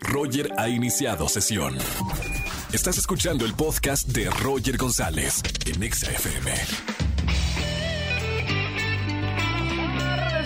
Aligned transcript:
Roger 0.00 0.50
ha 0.58 0.68
iniciado 0.68 1.28
sesión. 1.28 1.76
Estás 2.72 2.98
escuchando 2.98 3.44
el 3.44 3.54
podcast 3.54 4.08
de 4.08 4.30
Roger 4.30 4.76
González 4.76 5.42
en 5.66 5.82
Exa 5.82 6.10
FM. 6.10 6.52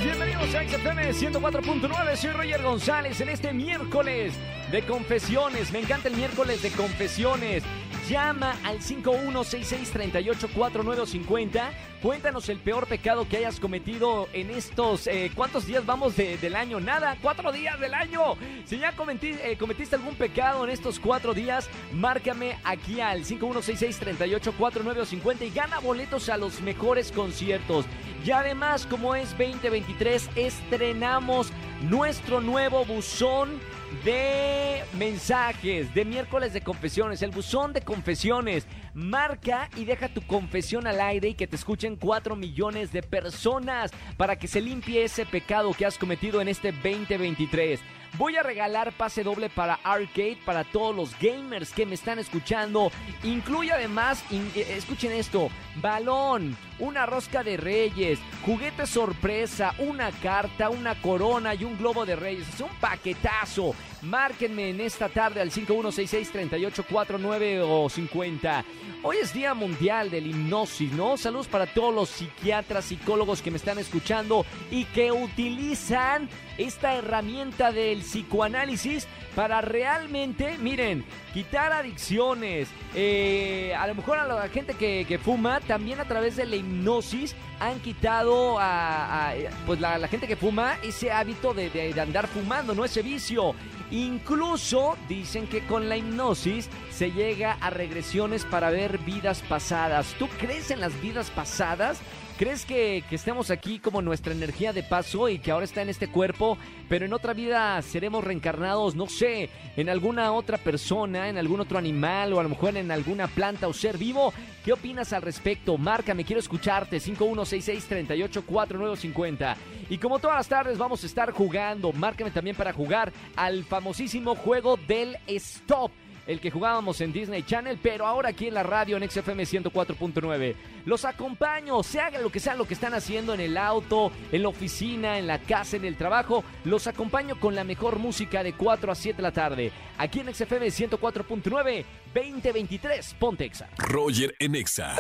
Bienvenidos 0.03 0.55
a 0.55 0.69
XFM 0.69 1.13
104.9, 1.13 2.17
soy 2.17 2.31
Roger 2.31 2.63
González 2.63 3.21
en 3.21 3.29
este 3.29 3.53
miércoles 3.53 4.35
de 4.71 4.83
confesiones. 4.87 5.73
Me 5.73 5.81
encanta 5.81 6.09
el 6.09 6.17
miércoles 6.17 6.63
de 6.63 6.71
confesiones. 6.71 7.63
Llama 8.09 8.57
al 8.65 8.81
5166384950. 8.81 11.71
Cuéntanos 12.03 12.49
el 12.49 12.59
peor 12.59 12.89
pecado 12.89 13.29
que 13.29 13.37
hayas 13.37 13.61
cometido 13.61 14.29
en 14.33 14.51
estos. 14.51 15.07
Eh, 15.07 15.31
¿Cuántos 15.37 15.67
días 15.67 15.87
vamos 15.87 16.17
de- 16.17 16.37
del 16.39 16.57
año? 16.57 16.81
Nada, 16.81 17.17
cuatro 17.23 17.53
días 17.53 17.79
del 17.79 17.95
año. 17.95 18.35
Si 18.65 18.77
ya 18.79 18.93
eh, 18.93 19.57
cometiste 19.57 19.95
algún 19.95 20.17
pecado 20.17 20.65
en 20.65 20.71
estos 20.71 20.99
cuatro 20.99 21.33
días, 21.33 21.71
márcame 21.93 22.59
aquí 22.65 23.01
al 23.01 23.25
5166384950 23.25 25.43
y 25.47 25.51
gana 25.51 25.79
boletos 25.79 26.29
a 26.29 26.37
los 26.37 26.61
mejores 26.61 27.13
conciertos. 27.13 27.85
Y 28.25 28.33
además, 28.33 28.85
como 28.85 29.15
es 29.15 29.31
2023, 29.39 30.29
estrenamos 30.35 31.53
nuestro 31.83 32.41
nuevo 32.41 32.85
buzón 32.85 33.61
de 34.05 34.83
mensajes, 34.99 35.95
de 35.95 36.05
miércoles 36.05 36.53
de 36.53 36.61
confesiones, 36.61 37.23
el 37.23 37.31
buzón 37.31 37.73
de 37.73 37.83
confesiones. 37.83 38.67
Marca 38.95 39.69
y 39.77 39.85
deja 39.85 40.09
tu 40.09 40.23
confesión 40.23 40.87
al 40.87 41.01
aire 41.01 41.29
y 41.29 41.35
que 41.35 41.47
te 41.47 41.57
escuchen 41.57 41.97
4 41.97 42.37
millones 42.37 42.93
de 42.93 43.03
personas 43.03 43.91
para 44.17 44.37
que 44.37 44.49
se 44.49 44.61
limpie 44.61 45.05
ese 45.05 45.27
pecado 45.27 45.73
que 45.73 45.87
has 45.87 45.99
cometido 45.99 46.41
en 46.41 46.49
este 46.49 46.73
2023. 46.73 47.81
Voy 48.19 48.37
a 48.37 48.43
regalar 48.43 48.93
pase 48.93 49.23
doble 49.23 49.49
para 49.49 49.79
Arcade 49.83 50.37
para 50.45 50.65
todos 50.65 50.95
los 50.95 51.19
gamers 51.19 51.73
que 51.73 51.87
me 51.87 51.95
están 51.95 52.19
escuchando. 52.19 52.93
Incluye 53.23 53.73
además, 53.73 54.23
eh, 54.31 54.75
escuchen 54.77 55.13
esto, 55.13 55.51
balón, 55.77 56.55
una 56.79 57.07
rosca 57.07 57.43
de 57.43 57.57
reyes, 57.57 58.19
juguete 58.45 58.87
sorpresa, 58.87 59.75
una 59.79 60.11
carta, 60.11 60.69
una 60.69 61.01
corona 61.01 61.55
y 61.55 61.65
un 61.65 61.79
globo 61.79 62.05
de 62.05 62.17
reyes. 62.17 62.47
Es 62.49 62.61
un 62.61 62.75
paquetazo. 62.81 63.75
Márquenme 64.03 64.71
en 64.71 64.81
esta 64.81 65.09
tarde 65.09 65.41
al 65.41 65.53
5166-3849 65.53 67.63
o 67.65 67.89
50. 67.89 68.65
Hoy 69.05 69.17
es 69.23 69.33
Día 69.33 69.55
Mundial 69.55 70.11
del 70.11 70.27
Hipnosis, 70.27 70.91
¿no? 70.93 71.17
Saludos 71.17 71.47
para 71.47 71.67
todos 71.67 71.95
los 71.95 72.09
psiquiatras, 72.09 72.87
psicólogos 72.87 73.43
que 73.43 73.53
me 73.53 73.57
están 73.59 73.79
escuchando 73.79 74.45
y 74.71 74.85
que 74.87 75.13
utilizan 75.13 76.29
esta 76.59 76.95
herramienta 76.97 77.71
del 77.73 78.01
psicoanálisis 78.01 79.07
para 79.37 79.61
realmente, 79.61 80.59
miren, 80.59 81.05
quitar 81.33 81.73
adicciones. 81.73 82.69
Eh, 82.95 83.73
a 83.79 83.87
lo 83.87 83.95
mejor 83.95 84.19
a 84.19 84.27
la 84.27 84.49
gente 84.49 84.75
que, 84.75 85.19
fuma, 85.23 85.61
también 85.61 86.01
a 86.01 86.05
través 86.05 86.35
de 86.37 86.45
la 86.47 86.57
hipnosis 86.57 87.35
han 87.61 87.79
quitado 87.81 88.59
a, 88.61 89.33
pues 89.65 89.79
la, 89.81 90.07
gente 90.09 90.27
que 90.27 90.35
fuma 90.37 90.77
ese 90.83 91.11
hábito 91.13 91.55
de- 91.55 91.71
de 91.71 91.99
andar 92.01 92.27
fumando, 92.27 92.75
¿no? 92.75 92.85
Ese 92.85 93.01
vicio. 93.03 93.55
Incluso 93.93 94.97
dicen 95.07 95.47
que 95.47 95.67
con 95.67 95.91
la 95.91 95.99
hipnosis 95.99 96.71
se 96.91 97.13
llega 97.13 97.59
a 97.61 97.69
regresiones 97.69 98.47
para 98.47 98.71
ver 98.71 98.97
vidas 98.97 99.43
pasadas. 99.43 100.15
¿Tú 100.19 100.29
crees 100.41 100.71
en 100.71 100.81
las 100.81 100.99
vidas 101.03 101.31
pasadas? 101.31 102.01
¿Crees 102.43 102.67
que, 102.67 103.05
que 103.09 103.15
estemos 103.15 103.53
aquí 103.53 103.79
como 103.79 104.03
nuestra 104.03 104.33
energía 104.33 104.73
de 104.73 104.83
paso 104.83 105.29
y 105.29 105.39
que 105.39 105.53
ahora 105.53 105.65
está 105.65 105.81
en 105.81 105.91
este 105.91 106.09
cuerpo, 106.09 106.59
pero 106.89 107.07
en 107.07 107.13
otra 107.13 107.35
vida 107.35 107.81
seremos 107.83 108.25
reencarnados, 108.25 108.97
no 108.97 109.07
sé, 109.07 109.49
en 109.77 109.89
alguna 109.89 110.33
otra 110.33 110.59
persona, 110.59 111.29
en 111.29 111.39
algún 111.39 111.61
otro 111.61 111.79
animal 111.79 112.33
o 112.33 112.41
a 112.41 112.43
lo 112.43 112.49
mejor 112.49 112.77
en 112.77 112.91
alguna 112.91 113.29
planta 113.29 113.69
o 113.69 113.73
ser 113.73 113.97
vivo? 113.97 114.35
¿Qué 114.65 114.73
opinas 114.73 115.13
al 115.13 115.23
respecto? 115.23 115.79
Márcame, 115.79 116.25
quiero 116.25 116.41
escucharte, 116.41 116.97
5166-384950. 116.97 119.55
Y 119.89 119.99
como 119.99 120.19
todas 120.19 120.39
las 120.39 120.49
tardes 120.49 120.79
vamos 120.79 121.05
a 121.05 121.07
estar 121.07 121.31
jugando, 121.31 121.93
márcame 121.93 122.33
también 122.33 122.57
para 122.57 122.73
jugar 122.73 123.13
al 123.37 123.63
famosísimo 123.63 124.35
juego 124.35 124.77
del 124.89 125.17
stop 125.29 125.93
el 126.27 126.41
que 126.41 126.51
jugábamos 126.51 127.01
en 127.01 127.13
Disney 127.13 127.43
Channel, 127.43 127.79
pero 127.83 128.07
ahora 128.07 128.31
aquí 128.31 128.49
en 128.49 128.55
la 128.55 128.63
radio 128.63 128.97
en 128.97 129.09
XFM 129.09 129.43
104.9. 129.45 130.55
Los 130.85 131.05
acompaño, 131.05 131.83
se 131.83 132.01
haga 132.01 132.21
lo 132.21 132.31
que 132.31 132.41
sea 132.41 132.55
lo 132.55 132.67
que 132.67 132.75
están 132.75 132.95
haciendo 132.95 133.35
en 133.35 133.41
el 133.41 133.57
auto, 133.57 134.13
en 134.31 134.43
la 134.43 134.49
oficina, 134.49 135.19
en 135.19 135.27
la 135.27 135.39
casa, 135.39 135.77
en 135.77 135.85
el 135.85 135.97
trabajo. 135.97 136.45
Los 136.65 136.87
acompaño 136.87 137.39
con 137.39 137.55
la 137.55 137.65
mejor 137.65 137.99
música 137.99 138.43
de 138.43 138.55
4 138.55 138.93
a 138.93 138.95
7 138.95 139.17
de 139.17 139.23
la 139.23 139.33
tarde. 139.33 139.73
Aquí 139.99 140.21
en 140.21 140.33
XFM 140.33 140.67
104.9, 140.69 141.85
2023, 142.15 143.15
Pontexa. 143.19 143.69
Roger 143.79 144.35
en 144.39 144.55
Exa. 144.55 144.97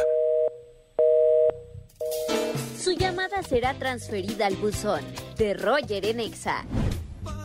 Su 2.78 2.92
llamada 2.92 3.42
será 3.42 3.74
transferida 3.74 4.46
al 4.46 4.56
buzón 4.56 5.02
de 5.38 5.54
Roger 5.54 6.04
en 6.04 6.20
Exa. 6.20 6.64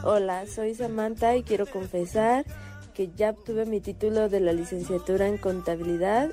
Hola, 0.03 0.45
soy 0.47 0.73
Samantha 0.73 1.35
y 1.35 1.43
quiero 1.43 1.67
confesar 1.67 2.45
que 2.97 3.11
ya 3.15 3.29
obtuve 3.29 3.67
mi 3.67 3.79
título 3.79 4.27
de 4.27 4.39
la 4.39 4.53
licenciatura 4.53 5.27
en 5.27 5.37
contabilidad 5.37 6.31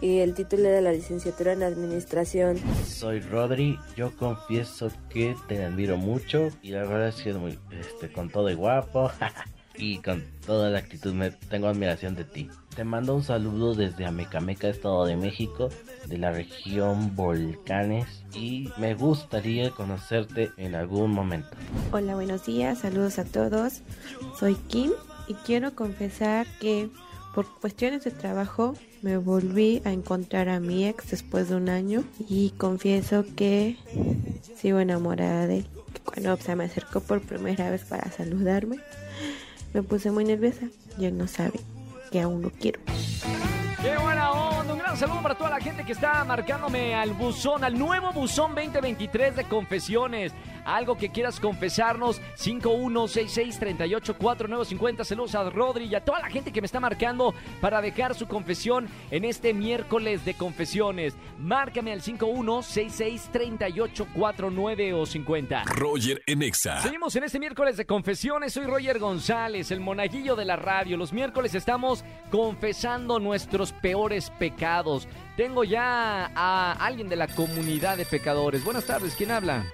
y 0.00 0.18
el 0.18 0.34
título 0.34 0.62
de 0.62 0.80
la 0.80 0.92
licenciatura 0.92 1.52
en 1.52 1.64
administración. 1.64 2.58
Soy 2.86 3.18
Rodri, 3.18 3.76
yo 3.96 4.16
confieso 4.16 4.88
que 5.10 5.34
te 5.48 5.64
admiro 5.64 5.96
mucho 5.96 6.50
y 6.62 6.70
la 6.70 6.84
verdad 6.84 7.08
es 7.08 7.16
que 7.16 7.30
es 7.30 7.36
muy, 7.36 7.58
este, 7.72 8.12
con 8.12 8.30
todo 8.30 8.48
y 8.48 8.54
guapo 8.54 9.10
y 9.76 9.98
con 9.98 10.24
toda 10.46 10.70
la 10.70 10.78
actitud 10.78 11.12
me, 11.12 11.32
tengo 11.32 11.66
admiración 11.66 12.14
de 12.14 12.22
ti. 12.22 12.48
Te 12.76 12.84
mando 12.84 13.16
un 13.16 13.24
saludo 13.24 13.74
desde 13.74 14.06
Amecameca, 14.06 14.68
Estado 14.68 15.06
de 15.06 15.16
México, 15.16 15.70
de 16.06 16.18
la 16.18 16.30
región 16.30 17.16
Volcanes 17.16 18.06
y 18.32 18.70
me 18.78 18.94
gustaría 18.94 19.72
conocerte 19.72 20.52
en 20.56 20.76
algún 20.76 21.10
momento. 21.10 21.48
Hola, 21.90 22.14
buenos 22.14 22.46
días, 22.46 22.78
saludos 22.78 23.18
a 23.18 23.24
todos. 23.24 23.82
Soy 24.38 24.54
Kim 24.68 24.92
y 25.26 25.34
quiero 25.34 25.74
confesar 25.74 26.46
que 26.60 26.88
por 27.34 27.46
cuestiones 27.60 28.04
de 28.04 28.10
trabajo 28.10 28.74
me 29.02 29.18
volví 29.18 29.82
a 29.84 29.92
encontrar 29.92 30.48
a 30.48 30.58
mi 30.58 30.86
ex 30.86 31.10
después 31.10 31.48
de 31.48 31.56
un 31.56 31.68
año 31.68 32.02
y 32.28 32.50
confieso 32.50 33.24
que 33.36 33.76
sigo 34.56 34.80
enamorada 34.80 35.46
de 35.46 35.58
él. 35.58 35.66
Cuando 36.04 36.36
se 36.38 36.56
me 36.56 36.64
acercó 36.64 37.00
por 37.00 37.20
primera 37.20 37.70
vez 37.70 37.84
para 37.84 38.10
saludarme, 38.10 38.78
me 39.74 39.82
puse 39.82 40.10
muy 40.10 40.24
nerviosa 40.24 40.66
y 40.98 41.04
él 41.04 41.18
no 41.18 41.28
sabe 41.28 41.60
que 42.10 42.20
aún 42.20 42.42
lo 42.42 42.50
quiero. 42.50 42.80
¡Qué 43.82 43.96
buena 43.98 44.32
onda! 44.32 44.72
Un 44.72 44.78
gran 44.78 44.96
saludo 44.96 45.22
para 45.22 45.36
toda 45.36 45.50
la 45.50 45.60
gente 45.60 45.84
que 45.84 45.92
está 45.92 46.24
marcándome 46.24 46.94
al 46.94 47.12
buzón, 47.12 47.62
al 47.64 47.78
nuevo 47.78 48.12
buzón 48.12 48.54
2023 48.54 49.36
de 49.36 49.44
confesiones. 49.44 50.32
Algo 50.66 50.98
que 50.98 51.10
quieras 51.10 51.38
confesarnos, 51.38 52.20
5166-384950. 52.38 55.04
Saludos 55.04 55.36
a 55.36 55.48
Rodri 55.48 55.84
y 55.84 55.94
a 55.94 56.04
toda 56.04 56.18
la 56.18 56.28
gente 56.28 56.52
que 56.52 56.60
me 56.60 56.66
está 56.66 56.80
marcando 56.80 57.32
para 57.60 57.80
dejar 57.80 58.16
su 58.16 58.26
confesión 58.26 58.88
en 59.12 59.24
este 59.24 59.54
miércoles 59.54 60.24
de 60.24 60.34
confesiones. 60.34 61.14
Márcame 61.38 61.92
al 61.92 62.02
5166-3849 62.02 64.94
o 64.94 65.06
50. 65.06 65.62
Roger 65.66 66.20
en 66.26 66.42
Exa. 66.42 66.82
Seguimos 66.82 67.14
en 67.14 67.22
este 67.22 67.38
miércoles 67.38 67.76
de 67.76 67.86
confesiones. 67.86 68.52
Soy 68.52 68.66
Roger 68.66 68.98
González, 68.98 69.70
el 69.70 69.78
monaguillo 69.78 70.34
de 70.34 70.44
la 70.44 70.56
radio. 70.56 70.96
Los 70.96 71.12
miércoles 71.12 71.54
estamos 71.54 72.02
confesando 72.32 73.20
nuestros 73.20 73.70
peores 73.72 74.30
pecados. 74.30 75.06
Tengo 75.36 75.62
ya 75.64 76.32
a 76.34 76.72
alguien 76.72 77.08
de 77.08 77.14
la 77.16 77.28
comunidad 77.28 77.96
de 77.96 78.04
pecadores. 78.04 78.64
Buenas 78.64 78.86
tardes, 78.86 79.14
¿quién 79.14 79.30
habla? 79.30 79.64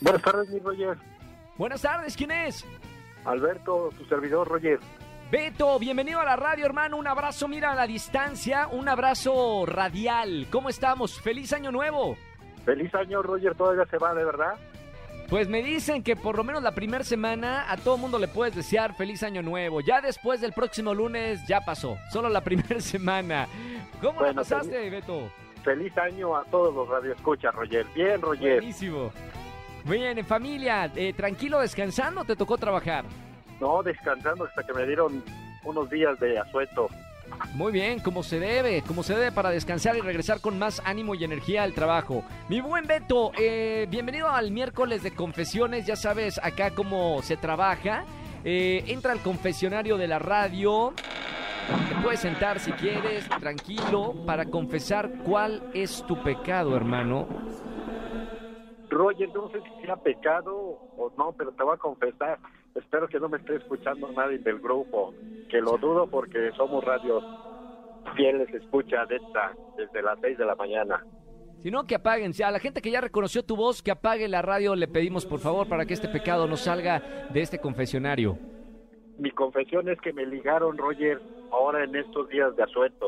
Buenas 0.00 0.22
tardes, 0.22 0.48
mi 0.50 0.58
Roger. 0.60 0.96
Buenas 1.56 1.82
tardes, 1.82 2.16
¿quién 2.16 2.30
es? 2.30 2.64
Alberto, 3.24 3.90
tu 3.96 4.04
servidor, 4.06 4.48
Roger. 4.48 4.78
Beto, 5.30 5.78
bienvenido 5.78 6.20
a 6.20 6.24
la 6.24 6.36
radio, 6.36 6.64
hermano. 6.64 6.96
Un 6.96 7.06
abrazo, 7.06 7.48
mira, 7.48 7.72
a 7.72 7.74
la 7.74 7.86
distancia. 7.86 8.68
Un 8.68 8.88
abrazo 8.88 9.66
radial. 9.66 10.46
¿Cómo 10.50 10.68
estamos? 10.68 11.20
¡Feliz 11.20 11.52
año 11.52 11.70
nuevo! 11.70 12.16
Feliz 12.64 12.94
año, 12.94 13.22
Roger. 13.22 13.54
Todavía 13.54 13.84
se 13.86 13.98
va, 13.98 14.14
de 14.14 14.24
verdad. 14.24 14.54
Pues 15.28 15.46
me 15.48 15.62
dicen 15.62 16.02
que 16.02 16.16
por 16.16 16.36
lo 16.38 16.44
menos 16.44 16.62
la 16.62 16.72
primera 16.74 17.04
semana 17.04 17.70
a 17.70 17.76
todo 17.76 17.98
mundo 17.98 18.18
le 18.18 18.28
puedes 18.28 18.54
desear 18.54 18.94
feliz 18.96 19.22
año 19.22 19.42
nuevo. 19.42 19.82
Ya 19.82 20.00
después 20.00 20.40
del 20.40 20.54
próximo 20.54 20.94
lunes 20.94 21.46
ya 21.46 21.60
pasó. 21.60 21.98
Solo 22.10 22.30
la 22.30 22.40
primera 22.44 22.80
semana. 22.80 23.46
¿Cómo 24.00 24.20
la 24.20 24.28
Bueno, 24.28 24.40
pasaste, 24.42 24.88
Beto? 24.88 25.30
Feliz 25.62 25.96
año 25.98 26.34
a 26.34 26.44
todos 26.44 26.72
los 26.74 26.88
radioescuchas, 26.88 27.54
Roger. 27.54 27.84
Bien, 27.94 28.22
Roger. 28.22 28.60
Buenísimo. 28.60 29.12
Muy 29.88 29.96
bien, 30.00 30.18
en 30.18 30.26
familia, 30.26 30.92
eh, 30.94 31.14
tranquilo 31.14 31.60
descansando, 31.60 32.22
te 32.22 32.36
tocó 32.36 32.58
trabajar. 32.58 33.06
No, 33.58 33.82
descansando 33.82 34.44
hasta 34.44 34.62
que 34.62 34.74
me 34.74 34.86
dieron 34.86 35.24
unos 35.64 35.88
días 35.88 36.20
de 36.20 36.38
asueto. 36.38 36.90
Muy 37.54 37.72
bien, 37.72 38.00
como 38.00 38.22
se 38.22 38.38
debe, 38.38 38.82
como 38.82 39.02
se 39.02 39.14
debe 39.14 39.32
para 39.32 39.48
descansar 39.48 39.96
y 39.96 40.02
regresar 40.02 40.42
con 40.42 40.58
más 40.58 40.82
ánimo 40.84 41.14
y 41.14 41.24
energía 41.24 41.62
al 41.62 41.72
trabajo. 41.72 42.22
Mi 42.50 42.60
buen 42.60 42.86
Beto, 42.86 43.32
eh, 43.38 43.86
bienvenido 43.88 44.28
al 44.28 44.50
miércoles 44.50 45.02
de 45.02 45.14
confesiones, 45.14 45.86
ya 45.86 45.96
sabes 45.96 46.38
acá 46.42 46.72
cómo 46.74 47.22
se 47.22 47.38
trabaja. 47.38 48.04
Eh, 48.44 48.84
entra 48.88 49.12
al 49.12 49.20
confesionario 49.20 49.96
de 49.96 50.06
la 50.06 50.18
radio. 50.18 50.92
Te 51.88 52.02
puedes 52.02 52.20
sentar 52.20 52.60
si 52.60 52.72
quieres, 52.72 53.26
tranquilo, 53.40 54.14
para 54.26 54.44
confesar 54.44 55.10
cuál 55.24 55.62
es 55.72 56.04
tu 56.06 56.22
pecado, 56.22 56.76
hermano. 56.76 57.26
Roger, 58.98 59.28
no 59.32 59.48
sé 59.50 59.60
si 59.60 59.86
sea 59.86 59.94
pecado 59.94 60.52
o 60.56 61.12
no, 61.16 61.32
pero 61.38 61.52
te 61.52 61.62
voy 61.62 61.74
a 61.74 61.78
confesar. 61.78 62.36
Espero 62.74 63.06
que 63.06 63.20
no 63.20 63.28
me 63.28 63.38
esté 63.38 63.54
escuchando 63.54 64.10
nadie 64.10 64.38
del 64.38 64.58
grupo, 64.58 65.14
que 65.48 65.60
lo 65.60 65.78
dudo 65.78 66.08
porque 66.08 66.50
somos 66.56 66.82
radios 66.82 67.22
fieles, 68.16 68.52
escucha 68.52 69.06
de 69.06 69.16
esta 69.16 69.52
desde 69.76 70.02
las 70.02 70.18
6 70.20 70.38
de 70.38 70.44
la 70.44 70.56
mañana. 70.56 71.04
Si 71.62 71.70
no, 71.70 71.84
que 71.86 71.94
apaguen. 71.94 72.32
A 72.44 72.50
la 72.50 72.58
gente 72.58 72.82
que 72.82 72.90
ya 72.90 73.00
reconoció 73.00 73.44
tu 73.44 73.54
voz, 73.54 73.82
que 73.82 73.92
apague 73.92 74.26
la 74.26 74.42
radio, 74.42 74.74
le 74.74 74.88
pedimos 74.88 75.26
por 75.26 75.38
favor 75.38 75.68
para 75.68 75.86
que 75.86 75.94
este 75.94 76.08
pecado 76.08 76.48
no 76.48 76.56
salga 76.56 77.28
de 77.30 77.40
este 77.40 77.60
confesionario. 77.60 78.36
Mi 79.16 79.30
confesión 79.30 79.88
es 79.88 80.00
que 80.00 80.12
me 80.12 80.26
ligaron, 80.26 80.76
Roger, 80.76 81.20
ahora 81.52 81.84
en 81.84 81.94
estos 81.94 82.28
días 82.30 82.54
de 82.56 82.64
asueto. 82.64 83.06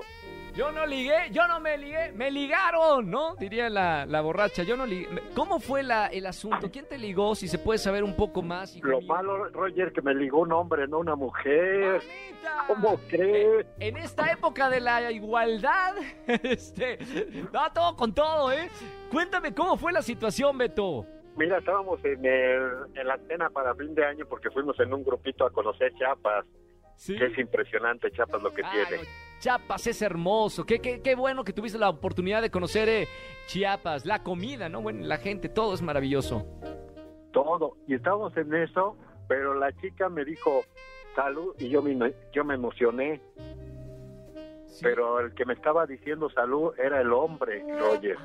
Yo 0.61 0.73
no 0.73 0.85
ligué, 0.85 1.31
yo 1.33 1.49
no 1.49 1.59
me 1.59 1.79
ligué, 1.79 2.13
me 2.13 2.31
ligaron, 2.31 3.11
¿no? 3.11 3.35
Diría 3.37 3.71
la, 3.71 4.05
la 4.05 4.21
borracha, 4.21 4.63
yo 4.63 4.77
no 4.77 4.85
ligué. 4.85 5.09
¿Cómo 5.35 5.59
fue 5.59 5.83
la, 5.83 6.09
el 6.09 6.27
asunto? 6.27 6.71
¿Quién 6.71 6.87
te 6.87 6.99
ligó? 6.99 7.35
Si 7.35 7.49
se 7.49 7.59
puede 7.59 7.79
saber 7.79 8.05
un 8.05 8.15
poco 8.15 8.43
más. 8.43 8.77
hijo 8.77 8.87
Lo 8.89 8.99
mío. 9.01 9.09
malo, 9.09 9.45
Roger, 9.49 9.91
que 9.91 10.03
me 10.03 10.15
ligó 10.15 10.41
un 10.41 10.53
hombre, 10.53 10.87
no 10.87 10.99
una 10.99 11.17
mujer. 11.17 12.03
¡Mamita! 12.03 12.65
¿Cómo 12.67 13.01
crees? 13.09 13.67
En 13.79 13.97
esta 13.97 14.31
época 14.31 14.69
de 14.69 14.81
la 14.81 15.11
igualdad, 15.11 15.95
este, 16.27 16.99
va 17.57 17.73
todo 17.73 17.97
con 17.97 18.13
todo, 18.13 18.53
¿eh? 18.53 18.69
Cuéntame 19.11 19.55
cómo 19.55 19.79
fue 19.79 19.93
la 19.93 20.03
situación, 20.03 20.59
Beto. 20.59 21.07
Mira, 21.37 21.57
estábamos 21.57 22.05
en, 22.05 22.23
el- 22.23 22.71
en 22.97 23.07
la 23.07 23.19
cena 23.29 23.49
para 23.49 23.75
fin 23.77 23.95
de 23.95 24.05
año 24.05 24.27
porque 24.29 24.51
fuimos 24.51 24.79
en 24.79 24.93
un 24.93 25.03
grupito 25.05 25.47
a 25.47 25.51
conocer 25.51 25.91
Chiapas, 25.95 26.45
Sí. 27.01 27.17
que 27.17 27.25
es 27.25 27.39
impresionante 27.39 28.11
Chiapas 28.11 28.43
lo 28.43 28.51
que 28.51 28.63
tiene. 28.63 29.03
Chiapas 29.39 29.87
es 29.87 30.03
hermoso. 30.03 30.67
Qué, 30.67 30.81
qué, 30.81 31.01
qué 31.01 31.15
bueno 31.15 31.45
que 31.45 31.55
tuviste 31.55 31.79
la 31.79 31.89
oportunidad 31.89 32.43
de 32.43 32.51
conocer 32.51 32.91
eh, 32.91 33.09
Chiapas. 33.47 34.05
La 34.05 34.23
comida, 34.23 34.69
¿no? 34.69 34.83
Bueno, 34.83 35.07
la 35.07 35.17
gente, 35.17 35.49
todo 35.49 35.73
es 35.73 35.81
maravilloso. 35.81 36.47
Todo. 37.33 37.79
Y 37.89 37.95
estábamos 37.95 38.37
en 38.37 38.53
eso, 38.55 38.99
pero 39.29 39.55
la 39.55 39.73
chica 39.81 40.11
me 40.11 40.27
dijo 40.27 40.63
salud 41.17 41.55
y 41.59 41.71
yo 41.71 41.81
me, 41.81 42.13
yo 42.35 42.45
me 42.45 42.53
emocioné. 42.53 43.23
Sí. 44.67 44.81
Pero 44.83 45.21
el 45.21 45.33
que 45.33 45.47
me 45.47 45.55
estaba 45.55 45.87
diciendo 45.87 46.29
salud 46.29 46.75
era 46.79 47.01
el 47.01 47.11
hombre, 47.15 47.65
Roger. 47.79 48.19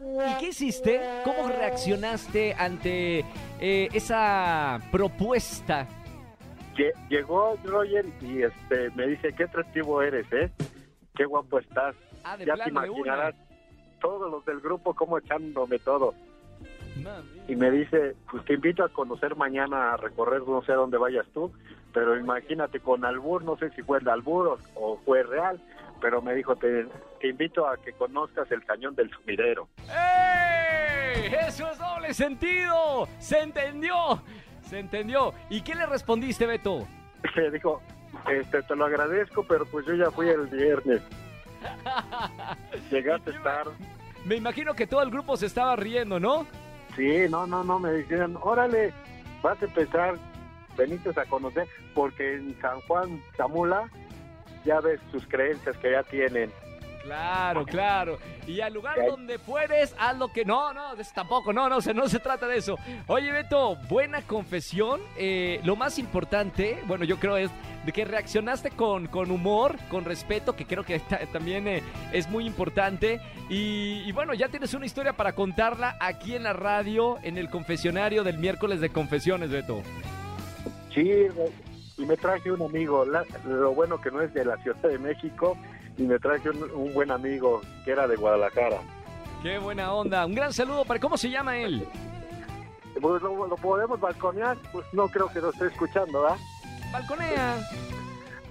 ¿Y 0.00 0.38
qué 0.40 0.48
hiciste? 0.48 0.98
¿Cómo 1.24 1.46
reaccionaste 1.48 2.54
ante 2.54 3.18
eh, 3.60 3.88
esa 3.92 4.80
propuesta? 4.90 5.86
Lle- 6.76 6.92
Llegó 7.08 7.56
Roger 7.64 8.04
y 8.20 8.42
este 8.42 8.90
me 8.90 9.06
dice, 9.06 9.32
qué 9.34 9.44
atractivo 9.44 10.02
eres, 10.02 10.26
¿eh? 10.32 10.50
Qué 11.14 11.24
guapo 11.24 11.58
estás. 11.58 11.94
Ah, 12.24 12.36
Ya 12.38 12.56
te 12.56 12.70
imaginarás 12.70 13.34
todos 14.00 14.30
los 14.30 14.44
del 14.44 14.60
grupo 14.60 14.94
como 14.94 15.18
echándome 15.18 15.78
todo. 15.78 16.14
Y 17.48 17.56
me 17.56 17.70
dice, 17.70 18.14
pues 18.30 18.44
te 18.44 18.54
invito 18.54 18.84
a 18.84 18.88
conocer 18.88 19.34
mañana 19.36 19.92
a 19.92 19.96
recorrer, 19.96 20.42
no 20.46 20.62
sé 20.62 20.72
dónde 20.72 20.96
vayas 20.96 21.26
tú, 21.34 21.52
pero 21.92 22.16
imagínate 22.16 22.80
con 22.80 23.04
albur, 23.04 23.42
no 23.44 23.56
sé 23.56 23.70
si 23.70 23.82
fue 23.82 23.98
el 23.98 24.08
albur 24.08 24.46
o, 24.46 24.58
o 24.74 24.96
fue 25.04 25.22
real, 25.24 25.60
pero 26.00 26.22
me 26.22 26.34
dijo, 26.34 26.54
te, 26.56 26.86
te 27.20 27.28
invito 27.28 27.66
a 27.68 27.76
que 27.78 27.92
conozcas 27.92 28.50
el 28.52 28.64
cañón 28.64 28.94
del 28.94 29.10
sumidero. 29.10 29.68
¡Ey! 29.88 31.34
¡Eso 31.48 31.68
es 31.70 31.78
doble 31.78 32.14
sentido! 32.14 33.08
¡Se 33.18 33.40
entendió! 33.40 33.94
¡Se 34.68 34.78
entendió! 34.78 35.32
¿Y 35.50 35.62
qué 35.62 35.74
le 35.74 35.86
respondiste, 35.86 36.46
Beto? 36.46 36.86
Le 37.36 37.50
dijo, 37.50 37.82
este, 38.30 38.62
te 38.62 38.76
lo 38.76 38.84
agradezco, 38.86 39.44
pero 39.46 39.64
pues 39.66 39.86
yo 39.86 39.94
ya 39.94 40.10
fui 40.10 40.28
el 40.28 40.46
viernes. 40.46 41.02
Llegaste 42.90 43.32
tarde. 43.42 43.72
Me 44.24 44.36
imagino 44.36 44.74
que 44.74 44.86
todo 44.86 45.02
el 45.02 45.10
grupo 45.10 45.36
se 45.36 45.46
estaba 45.46 45.76
riendo, 45.76 46.18
¿no? 46.18 46.46
Sí, 46.96 47.26
no, 47.28 47.46
no, 47.46 47.64
no, 47.64 47.78
me 47.78 47.90
decían, 47.90 48.36
órale, 48.40 48.92
vas 49.42 49.60
a 49.60 49.64
empezar, 49.66 50.14
veniste 50.76 51.10
a 51.18 51.24
conocer, 51.26 51.66
porque 51.94 52.36
en 52.36 52.58
San 52.60 52.80
Juan, 52.82 53.20
Zamula, 53.36 53.90
ya 54.64 54.80
ves 54.80 55.00
sus 55.10 55.26
creencias 55.26 55.76
que 55.78 55.90
ya 55.90 56.02
tienen. 56.04 56.50
Claro, 57.04 57.64
claro. 57.66 58.18
Y 58.46 58.60
al 58.60 58.74
lugar 58.74 58.96
donde 59.06 59.38
fueres, 59.38 59.94
haz 59.98 60.16
lo 60.18 60.28
que... 60.32 60.44
No, 60.44 60.72
no, 60.74 60.94
de 60.96 61.02
eso 61.02 61.12
tampoco, 61.14 61.52
no, 61.52 61.68
no, 61.68 61.80
se, 61.80 61.94
no 61.94 62.08
se 62.08 62.18
trata 62.18 62.46
de 62.48 62.58
eso. 62.58 62.76
Oye, 63.06 63.30
Beto, 63.30 63.76
buena 63.88 64.22
confesión. 64.22 65.00
Eh, 65.16 65.60
lo 65.64 65.76
más 65.76 65.98
importante, 65.98 66.82
bueno, 66.86 67.04
yo 67.04 67.18
creo 67.18 67.36
es 67.36 67.50
de 67.86 67.92
que 67.92 68.04
reaccionaste 68.04 68.70
con, 68.70 69.06
con 69.08 69.30
humor, 69.30 69.76
con 69.90 70.04
respeto, 70.04 70.56
que 70.56 70.64
creo 70.66 70.84
que 70.84 70.98
ta- 71.00 71.20
también 71.32 71.68
eh, 71.68 71.82
es 72.12 72.28
muy 72.28 72.46
importante. 72.46 73.20
Y, 73.50 74.02
y 74.06 74.12
bueno, 74.12 74.32
ya 74.34 74.48
tienes 74.48 74.72
una 74.74 74.86
historia 74.86 75.12
para 75.14 75.34
contarla 75.34 75.96
aquí 76.00 76.34
en 76.34 76.42
la 76.44 76.54
radio, 76.54 77.18
en 77.22 77.36
el 77.38 77.50
confesionario 77.50 78.24
del 78.24 78.38
miércoles 78.38 78.80
de 78.80 78.88
confesiones, 78.90 79.50
Beto. 79.50 79.82
Sí, 80.94 81.10
y 81.98 82.06
me 82.06 82.16
traje 82.16 82.50
un 82.50 82.62
amigo, 82.62 83.04
la- 83.04 83.24
lo 83.46 83.74
bueno 83.74 84.00
que 84.00 84.10
no 84.10 84.20
es 84.22 84.32
de 84.32 84.44
la 84.44 84.56
Ciudad 84.58 84.76
de 84.82 84.98
México, 84.98 85.56
y 85.96 86.02
me 86.02 86.18
traje 86.18 86.50
un, 86.50 86.62
un 86.72 86.94
buen 86.94 87.10
amigo 87.10 87.60
que 87.84 87.92
era 87.92 88.06
de 88.06 88.16
Guadalajara. 88.16 88.78
Qué 89.42 89.58
buena 89.58 89.92
onda. 89.92 90.24
Un 90.26 90.34
gran 90.34 90.52
saludo 90.52 90.84
para... 90.84 90.98
¿Cómo 91.00 91.16
se 91.16 91.30
llama 91.30 91.56
él? 91.58 91.86
Pues 93.00 93.22
lo, 93.22 93.46
lo 93.46 93.56
podemos 93.56 94.00
balconear, 94.00 94.56
pues 94.72 94.86
no 94.92 95.08
creo 95.08 95.28
que 95.28 95.40
lo 95.40 95.50
esté 95.50 95.66
escuchando, 95.66 96.22
¿verdad? 96.22 96.36
Balconea. 96.92 97.56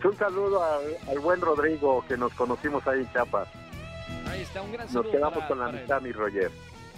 Un 0.03 0.17
saludo 0.17 0.61
al, 0.61 0.81
al 1.09 1.19
buen 1.19 1.39
Rodrigo 1.39 2.03
que 2.07 2.17
nos 2.17 2.33
conocimos 2.33 2.85
ahí 2.87 2.99
en 2.99 3.11
Chiapas. 3.13 3.47
Ahí 4.29 4.41
está, 4.41 4.61
un 4.61 4.71
gran 4.73 4.85
Nos 4.85 4.93
saludo. 4.93 5.11
quedamos 5.11 5.33
para- 5.35 5.47
con 5.47 5.59
la 5.59 5.65
amistad, 5.67 6.01
mi 6.01 6.11
Roger. 6.11 6.51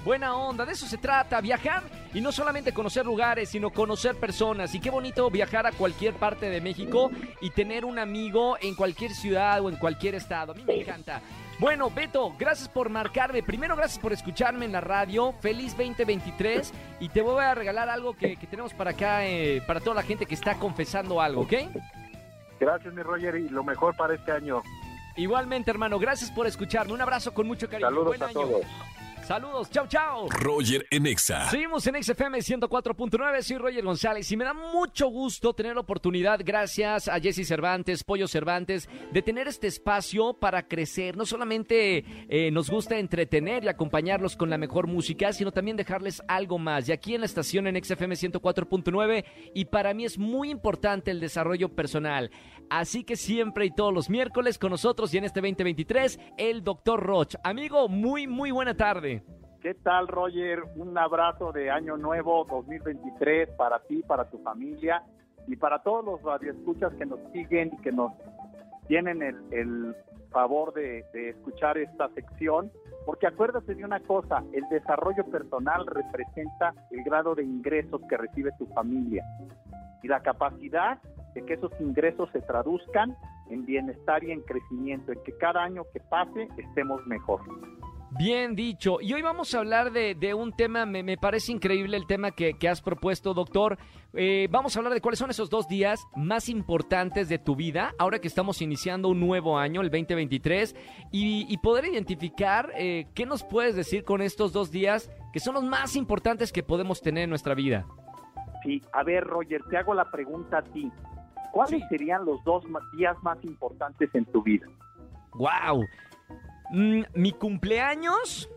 Buena 0.05 0.35
onda, 0.35 0.65
de 0.67 0.73
eso 0.73 0.85
se 0.85 0.99
trata, 0.99 1.41
viajar 1.41 1.81
y 2.13 2.21
no 2.21 2.31
solamente 2.31 2.71
conocer 2.71 3.07
lugares, 3.07 3.49
sino 3.49 3.71
conocer 3.71 4.15
personas. 4.19 4.75
Y 4.75 4.79
qué 4.79 4.91
bonito 4.91 5.31
viajar 5.31 5.65
a 5.65 5.71
cualquier 5.71 6.13
parte 6.13 6.47
de 6.47 6.61
México 6.61 7.09
y 7.41 7.49
tener 7.49 7.83
un 7.85 7.97
amigo 7.97 8.55
en 8.61 8.75
cualquier 8.75 9.11
ciudad 9.11 9.61
o 9.61 9.69
en 9.69 9.77
cualquier 9.77 10.13
estado. 10.13 10.51
A 10.51 10.55
mí 10.55 10.63
me 10.63 10.81
encanta. 10.81 11.21
Bueno, 11.57 11.89
Beto, 11.89 12.35
gracias 12.37 12.69
por 12.69 12.89
marcarme. 12.89 13.41
Primero, 13.41 13.75
gracias 13.75 13.97
por 13.97 14.13
escucharme 14.13 14.65
en 14.65 14.73
la 14.73 14.81
radio. 14.81 15.33
Feliz 15.41 15.75
2023. 15.75 16.71
Y 16.99 17.09
te 17.09 17.21
voy 17.21 17.43
a 17.43 17.55
regalar 17.55 17.89
algo 17.89 18.13
que, 18.13 18.35
que 18.35 18.45
tenemos 18.45 18.75
para 18.75 18.91
acá, 18.91 19.25
eh, 19.25 19.63
para 19.65 19.79
toda 19.79 19.95
la 19.95 20.03
gente 20.03 20.27
que 20.27 20.35
está 20.35 20.55
confesando 20.59 21.19
algo, 21.19 21.41
¿ok? 21.41 21.53
Gracias, 22.59 22.93
mi 22.93 23.01
Roger, 23.01 23.35
y 23.37 23.49
lo 23.49 23.63
mejor 23.63 23.95
para 23.95 24.13
este 24.13 24.31
año. 24.31 24.61
Igualmente, 25.15 25.71
hermano, 25.71 25.97
gracias 25.97 26.29
por 26.29 26.45
escucharme. 26.45 26.93
Un 26.93 27.01
abrazo 27.01 27.33
con 27.33 27.47
mucho 27.47 27.67
cariño. 27.67 27.87
Saludos 27.87 28.07
Buen 28.07 28.21
a 28.21 28.25
año. 28.27 28.33
todos. 28.33 28.65
Saludos, 29.25 29.71
chao, 29.71 29.87
chao. 29.87 30.29
Roger 30.29 30.85
en 30.91 31.07
Exa. 31.07 31.49
Seguimos 31.49 31.87
en 31.87 32.03
XFM 32.03 32.37
104.9, 32.37 33.41
soy 33.41 33.57
Roger 33.57 33.83
González 33.83 34.31
y 34.31 34.37
me 34.37 34.45
da 34.45 34.53
mucho 34.53 35.07
gusto 35.07 35.51
tener 35.55 35.73
la 35.73 35.81
oportunidad, 35.81 36.41
gracias 36.45 37.07
a 37.07 37.19
Jesse 37.19 37.47
Cervantes, 37.47 38.03
Pollo 38.03 38.27
Cervantes, 38.27 38.87
de 39.11 39.23
tener 39.23 39.47
este 39.47 39.65
espacio 39.65 40.35
para 40.35 40.67
crecer. 40.67 41.17
No 41.17 41.25
solamente 41.25 42.05
eh, 42.29 42.51
nos 42.51 42.69
gusta 42.69 42.99
entretener 42.99 43.63
y 43.63 43.67
acompañarlos 43.67 44.35
con 44.35 44.51
la 44.51 44.59
mejor 44.59 44.85
música, 44.85 45.33
sino 45.33 45.51
también 45.51 45.75
dejarles 45.75 46.21
algo 46.27 46.59
más. 46.59 46.87
Y 46.87 46.91
aquí 46.91 47.15
en 47.15 47.21
la 47.21 47.25
estación 47.25 47.65
en 47.65 47.83
XFM 47.83 48.13
104.9 48.13 49.25
y 49.55 49.65
para 49.65 49.95
mí 49.95 50.05
es 50.05 50.19
muy 50.19 50.51
importante 50.51 51.09
el 51.09 51.19
desarrollo 51.19 51.69
personal. 51.69 52.29
Así 52.69 53.03
que 53.03 53.15
siempre 53.15 53.65
y 53.65 53.71
todos 53.71 53.93
los 53.93 54.09
miércoles 54.09 54.57
con 54.57 54.71
nosotros 54.71 55.13
y 55.13 55.17
en 55.17 55.25
este 55.25 55.41
2023, 55.41 56.19
el 56.37 56.63
Dr. 56.63 56.99
Roch. 56.99 57.35
Amigo, 57.43 57.87
muy, 57.87 58.27
muy 58.27 58.51
buena 58.51 58.75
tarde. 58.75 59.23
¿Qué 59.61 59.73
tal, 59.73 60.07
Roger? 60.07 60.63
Un 60.75 60.97
abrazo 60.97 61.51
de 61.51 61.71
Año 61.71 61.97
Nuevo 61.97 62.45
2023 62.45 63.49
para 63.57 63.79
ti, 63.79 64.03
para 64.03 64.29
tu 64.29 64.37
familia 64.39 65.03
y 65.47 65.55
para 65.55 65.81
todos 65.81 66.05
los 66.05 66.21
radioescuchas 66.21 66.93
que 66.93 67.05
nos 67.05 67.19
siguen 67.31 67.71
y 67.73 67.81
que 67.81 67.91
nos 67.91 68.11
tienen 68.87 69.23
el, 69.23 69.35
el 69.51 69.95
favor 70.29 70.73
de, 70.73 71.03
de 71.13 71.29
escuchar 71.29 71.77
esta 71.77 72.09
sección. 72.09 72.71
Porque 73.05 73.27
acuérdate 73.27 73.75
de 73.75 73.85
una 73.85 73.99
cosa, 74.01 74.43
el 74.53 74.67
desarrollo 74.69 75.23
personal 75.25 75.85
representa 75.87 76.73
el 76.91 77.03
grado 77.03 77.35
de 77.35 77.43
ingresos 77.43 78.01
que 78.09 78.17
recibe 78.17 78.51
tu 78.57 78.67
familia 78.67 79.23
y 80.03 80.07
la 80.07 80.19
capacidad 80.21 80.99
de 81.35 81.45
que 81.45 81.53
esos 81.53 81.71
ingresos 81.79 82.29
se 82.31 82.41
traduzcan 82.41 83.15
en 83.49 83.65
bienestar 83.65 84.23
y 84.23 84.31
en 84.31 84.41
crecimiento, 84.41 85.11
en 85.11 85.21
que 85.23 85.37
cada 85.37 85.63
año 85.63 85.83
que 85.93 85.99
pase 85.99 86.47
estemos 86.57 87.05
mejor. 87.05 87.41
Bien 88.17 88.55
dicho. 88.55 89.01
Y 89.01 89.11
hoy 89.13 89.21
vamos 89.21 89.53
a 89.53 89.59
hablar 89.59 89.91
de, 89.91 90.15
de 90.15 90.33
un 90.33 90.53
tema, 90.53 90.85
me, 90.85 91.03
me 91.03 91.17
parece 91.17 91.51
increíble 91.51 91.97
el 91.97 92.07
tema 92.07 92.31
que, 92.31 92.53
que 92.53 92.69
has 92.69 92.81
propuesto, 92.81 93.33
doctor. 93.33 93.77
Eh, 94.13 94.47
vamos 94.49 94.73
a 94.75 94.79
hablar 94.79 94.93
de 94.93 95.01
cuáles 95.01 95.19
son 95.19 95.29
esos 95.29 95.49
dos 95.49 95.67
días 95.67 96.07
más 96.15 96.47
importantes 96.47 97.27
de 97.27 97.39
tu 97.39 97.57
vida, 97.57 97.93
ahora 97.99 98.19
que 98.19 98.29
estamos 98.29 98.61
iniciando 98.61 99.09
un 99.09 99.19
nuevo 99.19 99.57
año, 99.57 99.81
el 99.81 99.89
2023, 99.89 100.75
y, 101.11 101.45
y 101.53 101.57
poder 101.57 101.85
identificar 101.85 102.71
eh, 102.77 103.07
qué 103.13 103.25
nos 103.25 103.43
puedes 103.43 103.75
decir 103.75 104.05
con 104.05 104.21
estos 104.21 104.53
dos 104.53 104.71
días 104.71 105.11
que 105.33 105.41
son 105.41 105.55
los 105.55 105.65
más 105.65 105.97
importantes 105.97 106.53
que 106.53 106.63
podemos 106.63 107.01
tener 107.01 107.25
en 107.25 107.29
nuestra 107.29 107.53
vida. 107.53 107.85
Sí, 108.63 108.81
a 108.93 109.03
ver, 109.03 109.25
Roger, 109.25 109.61
te 109.69 109.75
hago 109.75 109.93
la 109.93 110.09
pregunta 110.09 110.59
a 110.59 110.63
ti. 110.63 110.89
¿Cuáles 111.55 111.79
Sí. 111.83 111.87
serían 111.87 112.25
los 112.25 112.43
dos 112.43 112.65
días 112.97 113.15
más 113.23 113.37
importantes 113.45 114.09
en 114.13 114.25
tu 114.25 114.43
vida? 114.43 114.67
¡Wow! 115.35 115.85
mi 117.13 117.31
cumpleaños 117.31 118.49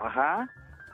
Ajá. 0.00 0.46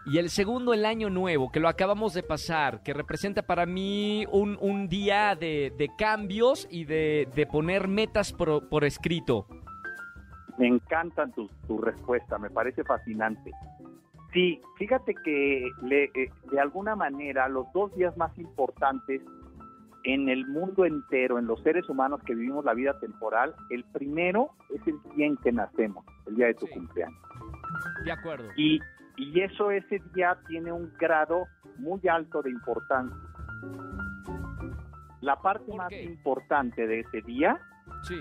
y 0.06 0.18
el 0.18 0.28
segundo, 0.30 0.72
el 0.72 0.84
año 0.84 1.10
nuevo, 1.10 1.50
que 1.50 1.58
lo 1.58 1.68
acabamos 1.68 2.14
de 2.14 2.22
pasar, 2.22 2.82
que 2.84 2.94
representa 2.94 3.42
para 3.42 3.66
mí 3.66 4.24
un, 4.30 4.56
un 4.60 4.86
día 4.88 5.34
de, 5.34 5.72
de 5.76 5.88
cambios 5.98 6.68
y 6.70 6.84
de, 6.84 7.26
de 7.34 7.46
poner 7.46 7.88
metas 7.88 8.32
por, 8.32 8.68
por 8.68 8.84
escrito. 8.84 9.46
Me 10.58 10.68
encantan 10.68 11.32
tu, 11.32 11.48
tu 11.66 11.78
respuesta, 11.78 12.38
me 12.38 12.50
parece 12.50 12.84
fascinante. 12.84 13.50
Sí, 14.32 14.60
fíjate 14.76 15.14
que 15.24 15.68
le- 15.82 16.04
eh, 16.14 16.30
de 16.52 16.60
alguna 16.60 16.94
manera 16.94 17.48
los 17.48 17.66
dos 17.72 17.92
días 17.96 18.16
más 18.16 18.36
importantes 18.38 19.22
en 20.14 20.28
el 20.30 20.46
mundo 20.46 20.84
entero, 20.86 21.38
en 21.38 21.46
los 21.46 21.62
seres 21.62 21.88
humanos 21.88 22.22
que 22.24 22.34
vivimos 22.34 22.64
la 22.64 22.72
vida 22.74 22.98
temporal, 22.98 23.54
el 23.70 23.84
primero 23.84 24.50
es 24.74 24.80
el 24.86 24.94
día 25.14 25.26
en 25.26 25.36
que 25.36 25.52
nacemos, 25.52 26.04
el 26.26 26.36
día 26.36 26.46
de 26.46 26.54
tu 26.54 26.66
Sí. 26.66 26.72
cumpleaños. 26.74 27.18
De 28.04 28.12
acuerdo. 28.12 28.48
Y, 28.56 28.80
y 29.18 29.40
eso 29.40 29.70
ese 29.70 30.00
día 30.14 30.38
tiene 30.48 30.72
un 30.72 30.90
grado 30.98 31.44
muy 31.78 32.00
alto 32.08 32.40
de 32.42 32.50
importancia. 32.50 33.16
La 35.20 35.36
parte 35.36 35.64
¿Por 35.66 35.76
más 35.76 35.88
qué? 35.88 36.04
importante 36.04 36.86
de 36.86 37.00
ese 37.00 37.20
día 37.22 37.60
Sí, 38.04 38.20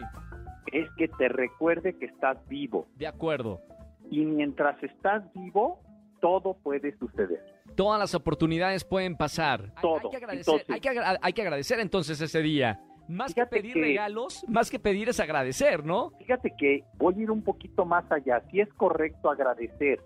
es 0.73 0.89
que 0.97 1.07
te 1.07 1.29
recuerde 1.29 1.97
que 1.97 2.05
estás 2.07 2.37
vivo. 2.49 2.87
de 2.97 3.07
acuerdo. 3.07 3.61
Y 4.09 4.25
mientras 4.25 4.81
estás 4.83 5.23
vivo, 5.33 5.79
todo 6.21 6.55
puede 6.63 6.97
suceder. 6.97 7.41
Todas 7.77 7.99
las 7.99 8.13
oportunidades 8.15 8.83
pueden 8.83 9.15
pasar. 9.15 9.61
Hay- 9.61 9.69
Hay, 9.75 9.81
Todo. 9.81 10.09
que 10.09 10.17
agradecer, 10.17 10.39
Entonces- 10.55 10.69
hay, 10.69 10.79
que 10.81 10.89
agra- 10.89 11.17
hay 11.21 11.31
que 11.33 11.41
agradecer 11.43 11.79
entonces 11.79 12.19
ese 12.19 12.41
día. 12.41 12.81
Más 13.07 13.33
que 13.33 13.45
pedir 13.45 13.73
que- 13.73 13.79
regalos, 13.81 14.43
más 14.49 14.69
que 14.69 14.79
pedir 14.79 15.07
es 15.07 15.19
agradecer, 15.21 15.85
¿no? 15.85 16.09
Fíjate 16.17 16.51
que 16.57 16.83
voy 16.97 17.13
a 17.13 17.21
ir 17.21 17.31
un 17.31 17.41
poquito 17.41 17.85
más 17.85 18.03
allá. 18.11 18.41
Sí 18.51 18.59
es 18.59 18.67
correcto 18.73 19.29
agradecer, 19.29 20.01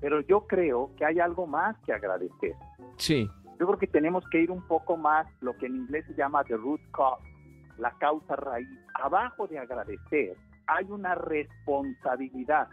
pero 0.00 0.20
yo 0.22 0.46
creo 0.48 0.90
que 0.96 1.04
hay 1.04 1.20
algo 1.20 1.46
más 1.46 1.76
que 1.86 1.92
agradecer. 1.92 2.54
Sí, 2.96 3.28
Yo 3.60 3.66
creo 3.68 3.78
que 3.78 3.86
tenemos 3.86 4.24
que 4.32 4.40
ir 4.40 4.50
un 4.50 4.66
poco 4.66 4.96
más, 4.96 5.28
lo 5.40 5.56
que 5.56 5.66
en 5.66 5.76
inglés 5.76 6.04
se 6.08 6.14
llama 6.14 6.42
the 6.42 6.56
root 6.56 6.80
cause, 6.92 7.22
la 7.78 7.92
causa 8.00 8.34
raíz. 8.34 8.66
Abajo 8.94 9.46
de 9.46 9.60
agradecer 9.60 10.36
hay 10.66 10.86
una 10.90 11.14
responsabilidad 11.14 12.66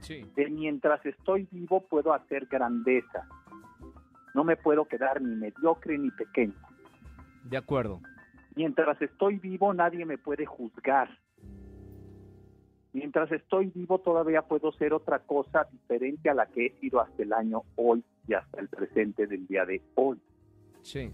sí. 0.00 0.24
de 0.36 0.48
mientras 0.50 1.04
estoy 1.04 1.48
vivo 1.50 1.80
puedo 1.82 2.12
hacer 2.12 2.46
grandeza. 2.46 3.26
No 4.34 4.44
me 4.44 4.56
puedo 4.56 4.86
quedar 4.86 5.20
ni 5.20 5.34
mediocre 5.34 5.98
ni 5.98 6.10
pequeño. 6.10 6.54
De 7.44 7.56
acuerdo. 7.56 8.00
Mientras 8.54 9.00
estoy 9.02 9.38
vivo 9.38 9.72
nadie 9.72 10.04
me 10.04 10.18
puede 10.18 10.46
juzgar. 10.46 11.08
Mientras 12.92 13.30
estoy 13.30 13.66
vivo 13.66 13.98
todavía 13.98 14.42
puedo 14.42 14.72
ser 14.72 14.92
otra 14.92 15.20
cosa 15.20 15.68
diferente 15.70 16.28
a 16.28 16.34
la 16.34 16.46
que 16.46 16.66
he 16.66 16.80
sido 16.80 17.00
hasta 17.00 17.22
el 17.22 17.32
año 17.32 17.62
hoy 17.76 18.02
y 18.26 18.34
hasta 18.34 18.60
el 18.60 18.68
presente 18.68 19.26
del 19.26 19.46
día 19.46 19.64
de 19.64 19.80
hoy. 19.94 20.18
Sí, 20.82 21.12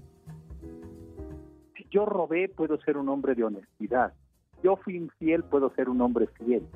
Si 1.76 1.87
yo 1.90 2.07
robé, 2.07 2.49
puedo 2.49 2.81
ser 2.81 2.97
un 2.97 3.09
hombre 3.09 3.35
de 3.35 3.45
honestidad. 3.45 4.14
Yo 4.62 4.76
fui 4.76 4.97
infiel, 4.97 5.45
puedo 5.45 5.71
ser 5.75 5.88
un 5.88 6.00
hombre 6.00 6.28
fiel. 6.28 6.66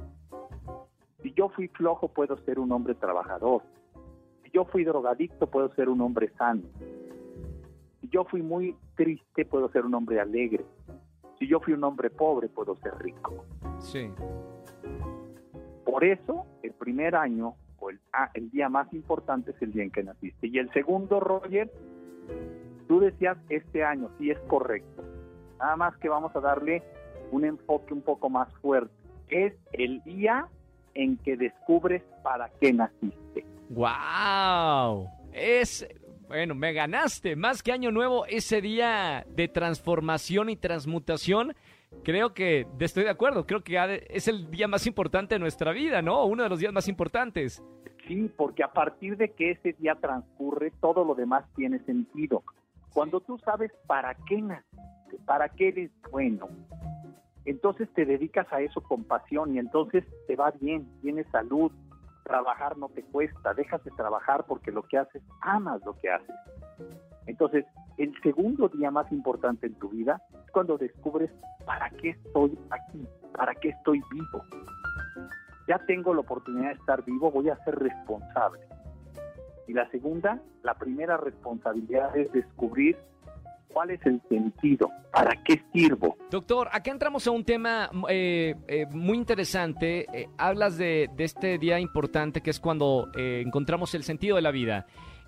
Si 1.23 1.33
yo 1.33 1.49
fui 1.51 1.69
flojo, 1.69 2.09
puedo 2.09 2.37
ser 2.45 2.59
un 2.59 2.73
hombre 2.73 2.95
trabajador. 2.95 3.63
Si 4.43 4.51
yo 4.51 4.65
fui 4.65 4.85
drogadicto, 4.85 5.47
puedo 5.49 5.73
ser 5.75 5.89
un 5.89 6.01
hombre 6.01 6.31
sano. 6.39 6.63
Si 8.01 8.09
yo 8.09 8.25
fui 8.25 8.43
muy 8.43 8.77
triste, 8.97 9.45
puedo 9.45 9.69
ser 9.71 9.85
un 9.85 9.95
hombre 9.95 10.21
alegre. 10.21 10.65
Si 11.39 11.47
yo 11.47 11.61
fui 11.61 11.73
un 11.75 11.85
hombre 11.85 12.11
pobre, 12.11 12.49
puedo 12.49 12.77
ser 12.77 12.97
rico. 12.99 13.45
sí. 13.79 14.11
Por 15.85 16.05
eso, 16.05 16.47
el 16.63 16.73
primer 16.73 17.17
año 17.17 17.57
o 17.81 17.91
el, 17.91 17.99
ah, 18.13 18.31
el 18.35 18.49
día 18.51 18.69
más 18.69 18.93
importante 18.93 19.51
es 19.51 19.61
el 19.61 19.73
día 19.73 19.83
en 19.83 19.91
que 19.91 20.05
naciste. 20.05 20.47
Y 20.47 20.59
el 20.59 20.71
segundo, 20.73 21.19
Roger, 21.19 21.69
tú 22.87 23.01
decías 23.01 23.37
este 23.49 23.83
año, 23.83 24.09
sí 24.17 24.31
es 24.31 24.39
correcto. 24.41 25.03
Nada 25.59 25.75
más 25.77 25.97
que 25.97 26.09
vamos 26.09 26.35
a 26.37 26.41
darle 26.41 26.85
un 27.33 27.45
enfoque 27.45 27.93
un 27.93 28.03
poco 28.03 28.31
más 28.31 28.53
fuerte. 28.59 28.95
Es 29.29 29.53
el 29.73 30.01
día 30.05 30.47
en 30.95 31.17
que 31.19 31.37
descubres 31.37 32.03
para 32.23 32.49
qué 32.61 32.73
naciste. 32.73 33.45
¡Wow! 33.71 35.09
Es. 35.33 35.87
Bueno, 36.29 36.55
me 36.55 36.73
ganaste. 36.73 37.35
Más 37.37 37.63
que 37.63 37.73
Año 37.73 37.91
Nuevo, 37.91 38.25
ese 38.27 38.61
día 38.61 39.27
de 39.35 39.49
transformación 39.49 40.49
y 40.51 40.57
transmutación. 40.57 41.55
Creo 42.05 42.35
que 42.35 42.67
estoy 42.79 43.05
de 43.05 43.11
acuerdo. 43.11 43.47
Creo 43.47 43.63
que 43.63 44.07
es 44.11 44.29
el 44.29 44.51
día 44.51 44.69
más 44.69 44.87
importante 44.87 45.35
de 45.35 45.39
nuestra 45.41 45.73
vida, 45.73 46.03
¿no? 46.03 46.25
Uno 46.25 46.45
de 46.45 46.49
los 46.49 46.61
días 46.61 46.73
más 46.73 46.87
importantes. 46.87 47.63
Sí, 48.07 48.31
porque 48.37 48.63
a 48.63 48.73
partir 48.73 49.17
de 49.17 49.31
que 49.31 49.53
ese 49.53 49.73
día 49.75 49.97
transcurre, 49.97 50.73
todo 50.81 51.05
lo 51.05 51.15
demás 51.15 51.45
tiene 51.57 51.81
sentido. 51.81 52.45
Cuando 52.93 53.21
tú 53.21 53.39
sabes 53.39 53.73
para 53.87 54.17
qué 54.29 54.41
naciste, 54.41 55.19
para 55.27 55.49
qué 55.49 55.69
eres 55.69 55.91
bueno, 56.11 56.49
entonces 57.51 57.89
te 57.95 58.05
dedicas 58.05 58.47
a 58.53 58.61
eso 58.61 58.81
con 58.81 59.05
pasión 59.05 59.55
y 59.55 59.59
entonces 59.59 60.05
te 60.27 60.37
va 60.37 60.53
bien, 60.53 60.87
tienes 61.03 61.27
salud, 61.31 61.73
trabajar 62.23 62.79
no 62.79 62.89
te 62.89 63.03
cuesta, 63.03 63.55
dejas 63.55 63.83
de 63.85 63.91
trabajar 63.91 64.45
porque 64.47 64.71
lo 64.71 64.83
que 64.83 64.99
haces, 64.99 65.23
amas 65.41 65.85
lo 65.85 65.97
que 65.99 66.11
haces. 66.11 66.35
Entonces, 67.27 67.65
el 67.99 68.15
segundo 68.23 68.69
día 68.69 68.91
más 68.91 69.11
importante 69.11 69.67
en 69.67 69.75
tu 69.75 69.89
vida 69.89 70.23
es 70.45 70.51
cuando 70.53 70.79
descubres 70.79 71.31
para 71.67 71.91
qué 71.91 72.11
estoy 72.11 72.57
aquí, 72.71 73.07
para 73.33 73.55
qué 73.55 73.71
estoy 73.71 74.01
vivo. 74.13 74.45
Ya 75.69 75.79
tengo 75.87 76.15
la 76.15 76.21
oportunidad 76.21 76.69
de 76.69 76.75
estar 76.75 77.05
vivo, 77.05 77.31
voy 77.31 77.49
a 77.49 77.65
ser 77.65 77.79
responsable. 77.79 78.61
Y 79.67 79.73
la 79.73 79.89
segunda, 79.91 80.41
la 80.63 80.75
primera 80.75 81.17
responsabilidad 81.17 82.17
es 82.17 82.33
descubrir 82.33 82.97
cuál 83.73 83.91
es 83.91 84.05
el 84.07 84.21
sentido, 84.29 84.91
para 85.13 85.33
qué 85.45 85.63
sirvo. 85.73 86.17
Doctor, 86.31 86.69
acá 86.73 86.91
entramos 86.91 87.27
a 87.27 87.31
un 87.31 87.45
tema 87.45 87.91
eh, 88.09 88.55
eh, 88.69 88.87
muy 88.91 89.17
interesante. 89.19 90.07
Eh, 90.13 90.29
hablas 90.39 90.77
de, 90.79 91.09
de 91.17 91.25
este 91.25 91.59
día 91.59 91.81
importante 91.81 92.41
que 92.41 92.51
es 92.51 92.61
cuando 92.61 93.11
eh, 93.17 93.43
encontramos 93.45 93.95
el 93.95 94.03
sentido 94.03 94.37
de 94.37 94.43
la 94.43 94.51
vida. 94.51 94.87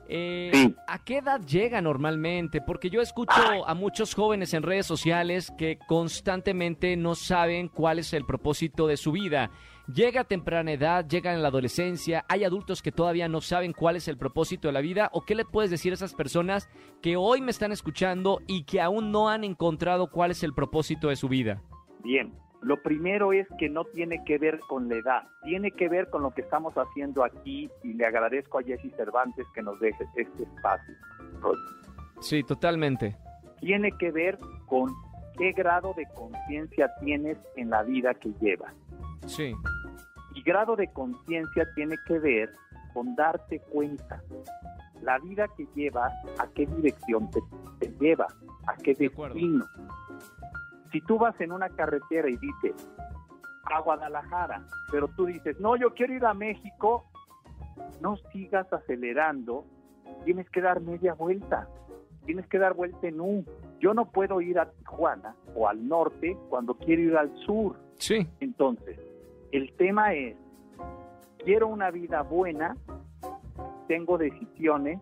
Eh, 0.08 0.50
Sí. 0.52 0.74
¿A 0.86 1.02
qué 1.04 1.18
edad 1.18 1.40
llega 1.40 1.80
normalmente? 1.80 2.60
Porque 2.60 2.90
yo 2.90 3.00
escucho 3.00 3.66
a 3.66 3.74
muchos 3.74 4.14
jóvenes 4.14 4.52
en 4.54 4.62
redes 4.62 4.86
sociales 4.86 5.52
que 5.56 5.78
constantemente 5.88 6.96
no 6.96 7.14
saben 7.14 7.68
cuál 7.68 7.98
es 7.98 8.12
el 8.12 8.24
propósito 8.24 8.86
de 8.86 8.96
su 8.96 9.12
vida. 9.12 9.50
Llega 9.92 10.20
a 10.20 10.24
temprana 10.24 10.72
edad, 10.72 11.06
llega 11.08 11.32
en 11.34 11.42
la 11.42 11.48
adolescencia, 11.48 12.24
hay 12.28 12.44
adultos 12.44 12.82
que 12.82 12.92
todavía 12.92 13.28
no 13.28 13.40
saben 13.40 13.72
cuál 13.72 13.96
es 13.96 14.06
el 14.06 14.16
propósito 14.16 14.68
de 14.68 14.72
la 14.72 14.80
vida. 14.80 15.10
¿O 15.12 15.22
qué 15.22 15.34
le 15.34 15.44
puedes 15.44 15.70
decir 15.70 15.92
a 15.92 15.94
esas 15.94 16.14
personas 16.14 16.68
que 17.00 17.16
hoy 17.16 17.40
me 17.40 17.50
están 17.50 17.72
escuchando 17.72 18.40
y 18.46 18.62
que 18.62 18.80
aún 18.80 19.10
no 19.10 19.28
han 19.28 19.42
encontrado 19.42 20.08
cuál 20.10 20.30
es 20.30 20.42
el 20.44 20.54
propósito 20.54 21.08
de 21.08 21.16
su 21.16 21.28
vida? 21.28 21.62
Bien, 22.04 22.32
lo 22.62 22.80
primero 22.80 23.32
es 23.32 23.46
que 23.58 23.68
no 23.68 23.84
tiene 23.84 24.22
que 24.24 24.38
ver 24.38 24.60
con 24.60 24.88
la 24.88 24.96
edad, 24.96 25.22
tiene 25.42 25.72
que 25.72 25.88
ver 25.88 26.08
con 26.10 26.22
lo 26.22 26.30
que 26.30 26.42
estamos 26.42 26.72
haciendo 26.74 27.24
aquí 27.24 27.68
y 27.82 27.94
le 27.94 28.06
agradezco 28.06 28.58
a 28.58 28.62
Jesse 28.62 28.94
Cervantes 28.96 29.46
que 29.52 29.62
nos 29.62 29.78
deje 29.80 30.04
este 30.16 30.44
espacio. 30.44 30.94
Sí, 32.20 32.44
totalmente. 32.44 33.16
Tiene 33.60 33.90
que 33.98 34.12
ver 34.12 34.38
con 34.66 34.90
qué 35.36 35.52
grado 35.52 35.92
de 35.96 36.06
conciencia 36.14 36.88
tienes 37.00 37.36
en 37.56 37.70
la 37.70 37.82
vida 37.82 38.14
que 38.14 38.32
llevas. 38.40 38.74
Sí, 39.26 39.52
Y 40.34 40.42
grado 40.42 40.76
de 40.76 40.88
conciencia 40.92 41.68
tiene 41.74 41.96
que 42.06 42.18
ver 42.20 42.50
con 42.94 43.14
darte 43.16 43.60
cuenta. 43.70 44.22
La 45.02 45.18
vida 45.18 45.48
que 45.56 45.66
llevas, 45.74 46.12
a 46.38 46.46
qué 46.54 46.66
dirección 46.66 47.28
te, 47.30 47.40
te 47.80 47.92
lleva, 47.98 48.28
a 48.68 48.76
qué 48.76 48.94
De 48.94 49.06
acuerdo. 49.06 49.36
Si 50.92 51.00
tú 51.00 51.18
vas 51.18 51.38
en 51.40 51.52
una 51.52 51.68
carretera 51.70 52.28
y 52.28 52.36
dices 52.36 52.74
a 53.64 53.80
Guadalajara, 53.80 54.62
pero 54.90 55.08
tú 55.08 55.26
dices, 55.26 55.58
no, 55.58 55.76
yo 55.76 55.94
quiero 55.94 56.14
ir 56.14 56.24
a 56.24 56.34
México, 56.34 57.04
no 58.00 58.16
sigas 58.32 58.70
acelerando, 58.72 59.64
tienes 60.24 60.48
que 60.50 60.60
dar 60.60 60.80
media 60.80 61.14
vuelta, 61.14 61.68
tienes 62.26 62.46
que 62.48 62.58
dar 62.58 62.74
vuelta 62.74 63.06
en 63.06 63.20
U. 63.20 63.44
Yo 63.80 63.94
no 63.94 64.10
puedo 64.10 64.40
ir 64.40 64.58
a 64.58 64.70
Tijuana 64.70 65.34
o 65.54 65.68
al 65.68 65.88
norte 65.88 66.36
cuando 66.48 66.74
quiero 66.74 67.02
ir 67.02 67.16
al 67.16 67.34
sur. 67.46 67.76
sí, 67.96 68.28
Entonces, 68.40 68.98
el 69.52 69.72
tema 69.74 70.14
es, 70.14 70.36
quiero 71.44 71.68
una 71.68 71.90
vida 71.90 72.22
buena, 72.22 72.76
tengo 73.88 74.18
decisiones 74.18 75.00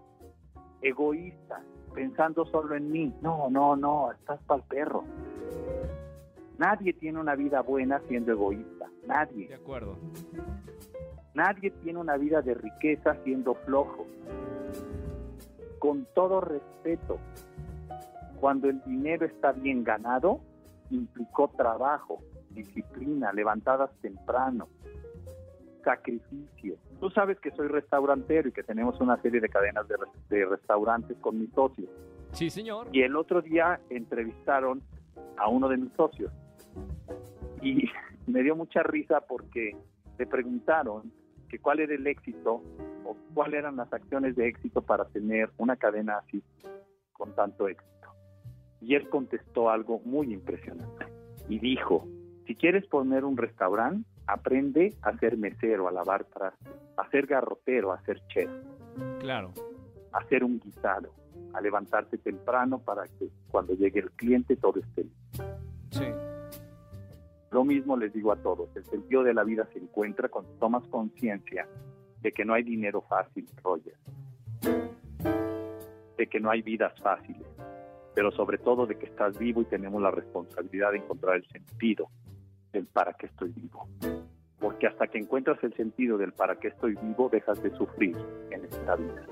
egoístas, 0.82 1.62
pensando 1.94 2.44
solo 2.47 2.75
en 2.75 2.90
mí. 2.90 3.12
No, 3.20 3.49
no, 3.50 3.76
no, 3.76 4.12
estás 4.12 4.40
para 4.44 4.61
el 4.61 4.66
perro. 4.68 5.04
Nadie 6.61 6.93
tiene 6.93 7.19
una 7.19 7.35
vida 7.37 7.62
buena 7.62 8.02
siendo 8.07 8.33
egoísta, 8.33 8.87
de 9.00 9.09
nadie. 9.09 9.55
acuerdo. 9.55 9.97
Nadie 11.33 11.71
tiene 11.71 11.99
una 11.99 12.19
vida 12.19 12.43
de 12.43 12.52
riqueza 12.52 13.17
siendo 13.25 13.55
flojo. 13.55 14.07
con 15.79 16.07
todo 16.14 16.43
respeto, 16.43 17.19
cuando 18.38 18.69
el 18.69 18.83
dinero 18.85 19.25
está 19.25 19.52
bien 19.52 19.83
ganado, 19.83 20.43
implicó 20.90 21.49
trabajo, 21.57 22.19
disciplina, 22.50 23.33
levantadas 23.33 23.90
temprano, 24.02 24.69
sacrificio. 25.83 26.76
Tú 27.00 27.09
sabes 27.09 27.40
que 27.40 27.50
soy 27.52 27.69
restaurantero 27.69 28.50
y 28.50 28.52
que 28.52 28.62
tenemos 28.62 29.00
una 29.00 29.17
serie 29.23 29.40
de 29.40 29.49
cadenas 29.49 29.88
de, 29.88 29.97
de 30.29 30.45
restaurantes 30.45 31.17
con 31.23 31.38
mis 31.40 31.50
socios. 31.55 31.88
Sí, 32.33 32.50
señor. 32.50 32.88
Y 32.93 33.00
el 33.00 33.17
otro 33.17 33.40
día 33.40 33.81
entrevistaron 33.88 34.83
a 35.38 35.49
uno 35.49 35.67
de 35.67 35.79
mis 35.79 35.93
socios 35.95 36.31
y 37.62 37.84
me 38.26 38.42
dio 38.42 38.56
mucha 38.56 38.82
risa 38.82 39.20
porque 39.20 39.76
le 40.18 40.26
preguntaron 40.26 41.12
que 41.49 41.58
cuál 41.58 41.80
era 41.80 41.94
el 41.94 42.06
éxito 42.06 42.62
o 43.04 43.16
cuáles 43.34 43.60
eran 43.60 43.76
las 43.76 43.92
acciones 43.92 44.37
de 44.37 44.49
éxito 44.49 44.82
para 44.82 45.04
tener 45.06 45.50
una 45.58 45.76
cadena 45.76 46.18
así 46.18 46.42
con 47.12 47.34
tanto 47.34 47.68
éxito. 47.68 47.88
Y 48.80 48.94
él 48.94 49.08
contestó 49.08 49.68
algo 49.68 50.00
muy 50.04 50.32
impresionante 50.32 51.06
y 51.49 51.58
dijo, 51.58 52.06
si 52.46 52.54
quieres 52.54 52.87
poner 52.87 53.25
un 53.25 53.37
restaurante, 53.37 54.08
aprende 54.26 54.94
a 55.02 55.16
ser 55.18 55.37
mesero, 55.37 55.88
a 55.88 55.92
lavar 55.92 56.25
trastes, 56.25 56.72
a 56.96 57.08
ser 57.10 57.26
garrotero, 57.26 57.92
a 57.92 58.00
ser 58.02 58.22
chef. 58.28 58.50
Claro. 59.18 59.52
A 60.12 60.25
ser 60.28 60.44
un 60.44 60.60
guisado, 60.60 61.12
a 61.52 61.60
levantarte 61.60 62.18
temprano 62.18 62.78
para 62.78 63.04
que 63.04 63.28
cuando 63.50 63.75
llegue 63.75 64.00
el 64.00 64.10
cliente 64.12 64.56
todo 64.56 64.80
esté 64.80 65.04
listo. 65.04 65.44
Sí. 65.90 66.29
Lo 67.50 67.64
mismo 67.64 67.97
les 67.97 68.12
digo 68.12 68.30
a 68.30 68.37
todos, 68.37 68.69
el 68.76 68.85
sentido 68.85 69.25
de 69.25 69.35
la 69.35 69.42
vida 69.42 69.69
se 69.73 69.80
encuentra 69.80 70.28
cuando 70.28 70.52
tomas 70.61 70.87
conciencia 70.87 71.66
de 72.21 72.30
que 72.30 72.45
no 72.45 72.54
hay 72.54 72.62
dinero 72.62 73.02
fácil, 73.02 73.49
Roger, 73.62 73.97
de 76.16 76.26
que 76.28 76.38
no 76.38 76.50
hay 76.50 76.62
vidas 76.62 76.92
fáciles, 77.00 77.47
pero 78.14 78.30
sobre 78.30 78.59
todo 78.59 78.87
de 78.87 78.97
que 78.97 79.07
estás 79.07 79.37
vivo 79.37 79.62
y 79.62 79.64
tenemos 79.64 80.00
la 80.00 80.12
responsabilidad 80.12 80.92
de 80.92 80.99
encontrar 80.99 81.37
el 81.37 81.49
sentido 81.49 82.09
del 82.73 82.87
para 82.87 83.14
qué 83.14 83.26
estoy 83.26 83.50
vivo. 83.50 83.88
Porque 84.61 84.87
hasta 84.87 85.09
que 85.09 85.19
encuentras 85.19 85.59
el 85.64 85.75
sentido 85.75 86.19
del 86.19 86.33
para 86.33 86.54
qué 86.61 86.69
estoy 86.69 86.95
vivo, 87.02 87.30
dejas 87.30 87.61
de 87.62 87.75
sufrir 87.76 88.16
en 88.50 88.64
esta 88.64 88.95
vida. 88.95 89.26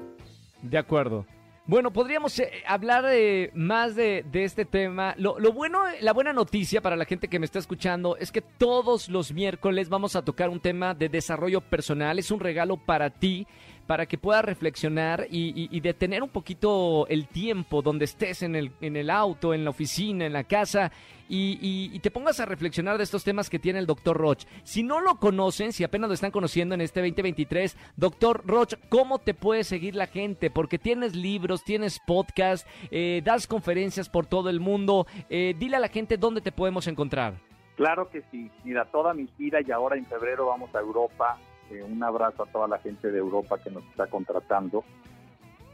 De 0.62 0.78
acuerdo. 0.78 1.24
Bueno, 1.68 1.92
podríamos 1.92 2.38
eh, 2.38 2.50
hablar 2.66 3.04
eh, 3.10 3.50
más 3.52 3.94
de, 3.94 4.24
de 4.32 4.44
este 4.44 4.64
tema. 4.64 5.14
Lo, 5.18 5.38
lo 5.38 5.52
bueno, 5.52 5.82
la 6.00 6.14
buena 6.14 6.32
noticia 6.32 6.80
para 6.80 6.96
la 6.96 7.04
gente 7.04 7.28
que 7.28 7.38
me 7.38 7.44
está 7.44 7.58
escuchando 7.58 8.16
es 8.16 8.32
que 8.32 8.40
todos 8.40 9.10
los 9.10 9.32
miércoles 9.34 9.90
vamos 9.90 10.16
a 10.16 10.22
tocar 10.22 10.48
un 10.48 10.60
tema 10.60 10.94
de 10.94 11.10
desarrollo 11.10 11.60
personal. 11.60 12.18
Es 12.18 12.30
un 12.30 12.40
regalo 12.40 12.78
para 12.78 13.10
ti 13.10 13.46
para 13.88 14.04
que 14.04 14.18
puedas 14.18 14.44
reflexionar 14.44 15.26
y, 15.30 15.80
detener 15.80 16.22
un 16.22 16.28
poquito 16.28 17.06
el 17.08 17.26
tiempo 17.26 17.80
donde 17.80 18.04
estés 18.04 18.42
en 18.42 18.54
el, 18.54 18.70
en 18.82 18.96
el 18.96 19.08
auto, 19.08 19.54
en 19.54 19.64
la 19.64 19.70
oficina, 19.70 20.26
en 20.26 20.34
la 20.34 20.44
casa 20.44 20.92
y 21.30 21.98
te 22.00 22.10
pongas 22.10 22.38
a 22.40 22.44
reflexionar 22.44 22.98
de 22.98 23.04
estos 23.04 23.24
temas 23.24 23.48
que 23.48 23.58
tiene 23.58 23.78
el 23.78 23.86
doctor 23.86 24.16
Roch. 24.16 24.44
Si 24.62 24.82
no 24.82 25.00
lo 25.00 25.16
conocen, 25.16 25.72
si 25.72 25.84
apenas 25.84 26.08
lo 26.08 26.14
están 26.14 26.30
conociendo 26.30 26.74
en 26.74 26.82
este 26.82 27.00
2023, 27.00 27.76
doctor 27.96 28.42
Roch, 28.46 28.74
¿cómo 28.90 29.18
te 29.18 29.32
puede 29.32 29.64
seguir 29.64 29.94
la 29.94 30.06
gente? 30.06 30.50
Porque 30.50 30.78
tienes 30.78 31.16
libros, 31.16 31.64
tienes 31.64 31.98
podcast, 31.98 32.68
eh, 32.90 33.22
das 33.24 33.46
conferencias 33.46 34.10
por 34.10 34.26
todo 34.26 34.50
el 34.50 34.60
mundo. 34.60 35.06
Eh, 35.30 35.54
dile 35.58 35.76
a 35.76 35.80
la 35.80 35.88
gente 35.88 36.18
dónde 36.18 36.42
te 36.42 36.52
podemos 36.52 36.86
encontrar. 36.86 37.34
Claro 37.76 38.10
que 38.10 38.22
sí, 38.30 38.50
mira, 38.64 38.84
toda 38.86 39.14
mi 39.14 39.28
gira 39.38 39.60
y 39.66 39.70
ahora 39.70 39.96
en 39.96 40.04
febrero 40.04 40.46
vamos 40.46 40.74
a 40.74 40.80
Europa. 40.80 41.38
Eh, 41.70 41.82
un 41.82 42.02
abrazo 42.02 42.44
a 42.44 42.46
toda 42.46 42.66
la 42.68 42.78
gente 42.78 43.10
de 43.10 43.18
Europa 43.18 43.58
que 43.58 43.70
nos 43.70 43.84
está 43.84 44.06
contratando. 44.06 44.84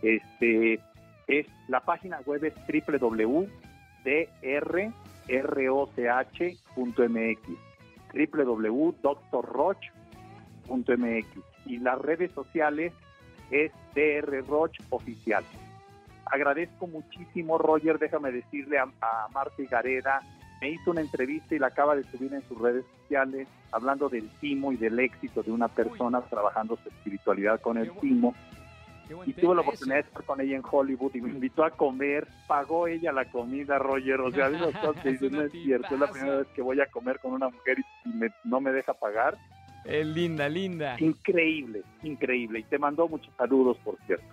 Este 0.02 0.80
es 1.26 1.46
la 1.68 1.80
página 1.80 2.20
web 2.26 2.44
es 2.44 2.54
www.drroch.mx 2.66 3.74
www.drroch.mx 8.14 8.96
y 11.66 11.78
las 11.78 11.98
redes 11.98 12.30
sociales 12.32 12.92
es 13.50 13.72
drroch 13.94 14.76
oficial. 14.90 15.44
Agradezco 16.26 16.86
muchísimo, 16.86 17.58
Roger, 17.58 17.98
déjame 17.98 18.32
decirle 18.32 18.78
a, 18.78 18.84
a 19.00 19.28
Marta 19.32 19.62
Gareda, 19.70 20.20
me 20.64 20.70
hizo 20.70 20.92
una 20.92 21.02
entrevista 21.02 21.54
y 21.54 21.58
la 21.58 21.66
acaba 21.66 21.94
de 21.94 22.04
subir 22.04 22.32
en 22.32 22.40
sus 22.48 22.58
redes 22.58 22.86
sociales, 23.02 23.46
hablando 23.70 24.08
del 24.08 24.30
timo 24.40 24.72
y 24.72 24.76
del 24.76 24.98
éxito 24.98 25.42
de 25.42 25.52
una 25.52 25.68
persona 25.68 26.22
trabajando 26.22 26.78
su 26.82 26.88
espiritualidad 26.88 27.60
con 27.60 27.76
el 27.76 27.90
timo. 28.00 28.34
Y 29.26 29.34
tuve 29.34 29.54
la 29.56 29.60
oportunidad 29.60 29.96
de 29.96 30.00
estar 30.08 30.24
con 30.24 30.40
ella 30.40 30.56
en 30.56 30.62
Hollywood 30.68 31.14
y 31.14 31.20
me 31.20 31.28
invitó 31.28 31.64
a 31.64 31.70
comer, 31.70 32.26
pagó 32.48 32.86
ella 32.88 33.12
la 33.12 33.26
comida, 33.30 33.78
Roger. 33.78 34.22
O 34.22 34.30
sea, 34.30 34.48
digo, 34.48 34.70
cosas 34.80 35.02
que 35.02 35.28
no 35.28 35.42
es 35.42 35.52
cierto, 35.52 35.94
es 35.94 36.00
la 36.00 36.10
primera 36.10 36.36
vez 36.38 36.46
que 36.54 36.62
voy 36.62 36.80
a 36.80 36.86
comer 36.86 37.18
con 37.20 37.32
una 37.32 37.50
mujer 37.50 37.76
y 38.06 38.08
me- 38.08 38.30
no 38.44 38.58
me 38.62 38.72
deja 38.72 38.94
pagar. 38.94 39.36
Es 39.84 40.06
linda, 40.06 40.48
linda. 40.48 40.96
Increíble, 40.98 41.82
increíble. 42.02 42.60
Y 42.60 42.62
te 42.64 42.78
mandó 42.78 43.06
muchos 43.06 43.34
saludos, 43.36 43.76
por 43.84 43.98
cierto. 44.06 44.24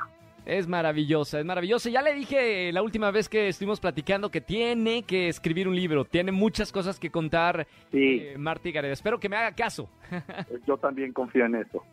Es 0.45 0.67
maravillosa, 0.67 1.39
es 1.39 1.45
maravillosa. 1.45 1.89
Ya 1.89 2.01
le 2.01 2.13
dije 2.15 2.71
la 2.71 2.81
última 2.81 3.11
vez 3.11 3.29
que 3.29 3.47
estuvimos 3.47 3.79
platicando 3.79 4.31
que 4.31 4.41
tiene 4.41 5.03
que 5.03 5.27
escribir 5.27 5.67
un 5.67 5.75
libro. 5.75 6.05
Tiene 6.05 6.31
muchas 6.31 6.71
cosas 6.71 6.99
que 6.99 7.11
contar 7.11 7.67
Sí, 7.91 8.19
eh, 8.21 8.37
Marta 8.37 8.69
Gareda. 8.71 8.93
Espero 8.93 9.19
que 9.19 9.29
me 9.29 9.35
haga 9.35 9.53
caso. 9.53 9.89
yo 10.67 10.77
también 10.77 11.13
confío 11.13 11.45
en 11.45 11.55
eso. 11.55 11.83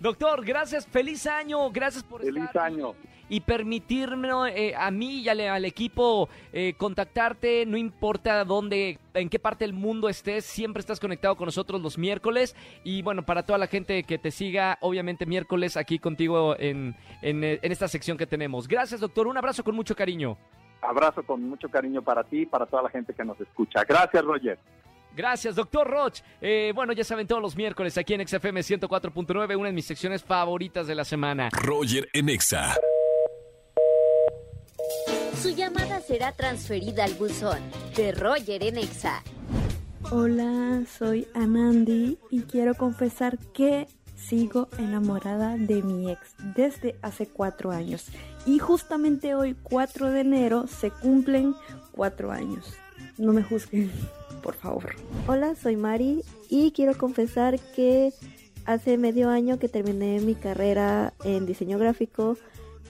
Doctor, 0.00 0.44
gracias. 0.44 0.86
Feliz 0.86 1.26
año. 1.26 1.70
Gracias 1.70 2.02
por 2.04 2.22
Feliz 2.22 2.44
estar 2.44 2.66
año. 2.66 2.94
y, 3.28 3.40
permitirme 3.40 4.28
eh, 4.54 4.74
a 4.76 4.90
mí 4.90 5.20
y 5.20 5.28
al, 5.28 5.40
al 5.40 5.64
equipo 5.64 6.28
eh, 6.52 6.74
contactarte. 6.76 7.66
No 7.66 7.76
importa 7.76 8.44
dónde, 8.44 8.98
en 9.14 9.28
qué 9.28 9.38
parte 9.38 9.64
del 9.64 9.72
mundo 9.74 10.08
estés, 10.08 10.44
siempre 10.44 10.80
estás 10.80 11.00
conectado 11.00 11.36
con 11.36 11.46
nosotros 11.46 11.80
los 11.82 11.98
miércoles. 11.98 12.54
Y 12.84 13.02
bueno, 13.02 13.24
para 13.24 13.42
toda 13.42 13.58
la 13.58 13.66
gente 13.66 14.02
que 14.04 14.18
te 14.18 14.30
siga, 14.30 14.78
obviamente 14.80 15.26
miércoles 15.26 15.76
aquí 15.76 15.98
contigo 15.98 16.56
en, 16.58 16.94
en, 17.22 17.44
eh, 17.44 17.58
en 17.62 17.72
esta 17.72 17.88
sección 17.88 18.16
que 18.16 18.26
tenemos. 18.26 18.68
Gracias, 18.68 19.00
doctor. 19.00 19.26
Un 19.26 19.36
abrazo 19.36 19.64
con 19.64 19.74
mucho 19.74 19.94
cariño. 19.96 20.36
Abrazo 20.80 21.24
con 21.24 21.42
mucho 21.48 21.68
cariño 21.68 22.02
para 22.02 22.22
ti 22.22 22.42
y 22.42 22.46
para 22.46 22.64
toda 22.64 22.84
la 22.84 22.90
gente 22.90 23.12
que 23.12 23.24
nos 23.24 23.40
escucha. 23.40 23.82
Gracias, 23.82 24.24
Roger. 24.24 24.58
Gracias, 25.18 25.56
doctor 25.56 25.90
Roch. 25.90 26.20
Eh, 26.40 26.70
bueno, 26.72 26.92
ya 26.92 27.02
saben, 27.02 27.26
todos 27.26 27.42
los 27.42 27.56
miércoles 27.56 27.98
aquí 27.98 28.14
en 28.14 28.24
XFM 28.24 28.60
104.9, 28.60 29.58
una 29.58 29.66
de 29.66 29.72
mis 29.72 29.84
secciones 29.84 30.22
favoritas 30.22 30.86
de 30.86 30.94
la 30.94 31.04
semana. 31.04 31.48
Roger 31.50 32.08
en 32.12 32.28
Exa. 32.28 32.76
Su 35.42 35.50
llamada 35.50 36.00
será 36.02 36.30
transferida 36.30 37.02
al 37.02 37.14
buzón 37.14 37.58
de 37.96 38.12
Roger 38.12 38.62
en 38.62 38.78
Exa. 38.78 39.24
Hola, 40.12 40.84
soy 40.86 41.26
Anandi 41.34 42.16
y 42.30 42.42
quiero 42.42 42.76
confesar 42.76 43.38
que 43.52 43.88
sigo 44.14 44.68
enamorada 44.78 45.56
de 45.56 45.82
mi 45.82 46.12
ex 46.12 46.36
desde 46.54 46.94
hace 47.02 47.26
cuatro 47.26 47.72
años. 47.72 48.06
Y 48.46 48.60
justamente 48.60 49.34
hoy, 49.34 49.56
4 49.64 50.12
de 50.12 50.20
enero, 50.20 50.68
se 50.68 50.92
cumplen 50.92 51.56
cuatro 51.90 52.30
años. 52.30 52.72
No 53.16 53.32
me 53.32 53.42
juzguen, 53.42 53.90
por 54.38 54.54
favor. 54.54 54.94
Hola, 55.26 55.54
soy 55.54 55.76
Mari 55.76 56.24
y 56.48 56.72
quiero 56.72 56.96
confesar 56.96 57.58
que 57.74 58.12
hace 58.64 58.98
medio 58.98 59.30
año 59.30 59.58
que 59.58 59.68
terminé 59.68 60.20
mi 60.20 60.34
carrera 60.34 61.14
en 61.24 61.46
diseño 61.46 61.78
gráfico, 61.78 62.36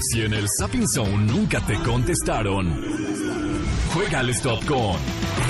Si 0.00 0.22
en 0.22 0.34
el 0.34 0.46
Sapping 0.58 0.88
Zone 0.88 1.32
nunca 1.32 1.60
te 1.60 1.74
contestaron, 1.82 2.68
juega 3.92 4.20
al 4.20 4.30
stop 4.30 4.64
con 4.66 4.96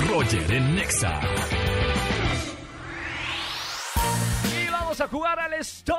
Roger 0.09 0.51
en 0.51 0.77
Exa. 0.77 1.19
Y 4.45 4.67
vamos 4.69 4.99
a 5.01 5.07
jugar 5.07 5.39
al 5.39 5.53
stop. 5.55 5.97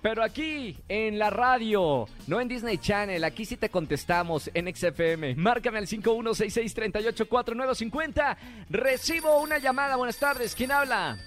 Pero 0.00 0.22
aquí 0.22 0.78
en 0.88 1.18
la 1.18 1.28
radio, 1.30 2.06
no 2.26 2.40
en 2.40 2.48
Disney 2.48 2.78
Channel, 2.78 3.22
aquí 3.24 3.44
sí 3.44 3.56
te 3.56 3.68
contestamos 3.68 4.48
en 4.54 4.72
XFM. 4.74 5.34
Márcame 5.36 5.78
al 5.78 5.86
5166384950. 5.86 8.36
Recibo 8.70 9.40
una 9.40 9.58
llamada. 9.58 9.96
Buenas 9.96 10.18
tardes. 10.18 10.54
¿Quién 10.54 10.72
habla? 10.72 11.18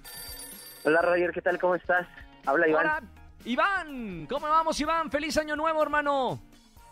Hola 0.84 1.02
Roger, 1.02 1.32
¿qué 1.32 1.42
tal? 1.42 1.60
¿Cómo 1.60 1.76
estás? 1.76 2.08
Habla 2.46 2.68
Iván. 2.68 2.86
Hola, 2.86 3.04
Iván. 3.46 4.26
¿Cómo 4.28 4.48
vamos, 4.48 4.80
Iván? 4.80 5.12
Feliz 5.12 5.38
año 5.38 5.56
nuevo, 5.56 5.84
hermano. 5.84 6.42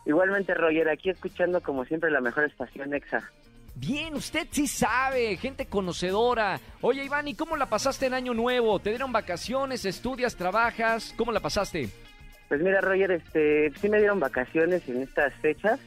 Igualmente 0.06 0.54
Roger, 0.54 0.90
aquí 0.90 1.10
escuchando 1.10 1.62
como 1.62 1.86
siempre 1.86 2.12
la 2.12 2.22
mejor 2.22 2.46
estación 2.46 2.94
Exa. 2.94 3.30
Bien, 3.76 4.14
usted 4.14 4.48
sí 4.52 4.68
sabe, 4.68 5.36
gente 5.38 5.66
conocedora. 5.66 6.60
Oye, 6.82 7.04
Iván, 7.06 7.28
¿y 7.28 7.36
cómo 7.36 7.56
la 7.58 7.66
pasaste 7.68 8.06
en 8.06 8.14
Año 8.14 8.34
Nuevo? 8.34 8.80
¿Te 8.80 8.90
dieron 8.92 9.12
vacaciones, 9.12 9.86
estudias, 9.86 10.36
trabajas? 10.36 11.14
¿Cómo 11.18 11.32
la 11.32 11.40
pasaste? 11.40 11.90
Pues 12.50 12.62
mira 12.62 12.82
Roger, 12.82 13.12
este, 13.12 13.72
sí 13.82 13.90
me 13.90 13.98
dieron 13.98 14.20
vacaciones 14.20 14.88
en 14.88 15.02
estas 15.02 15.34
fechas, 15.36 15.80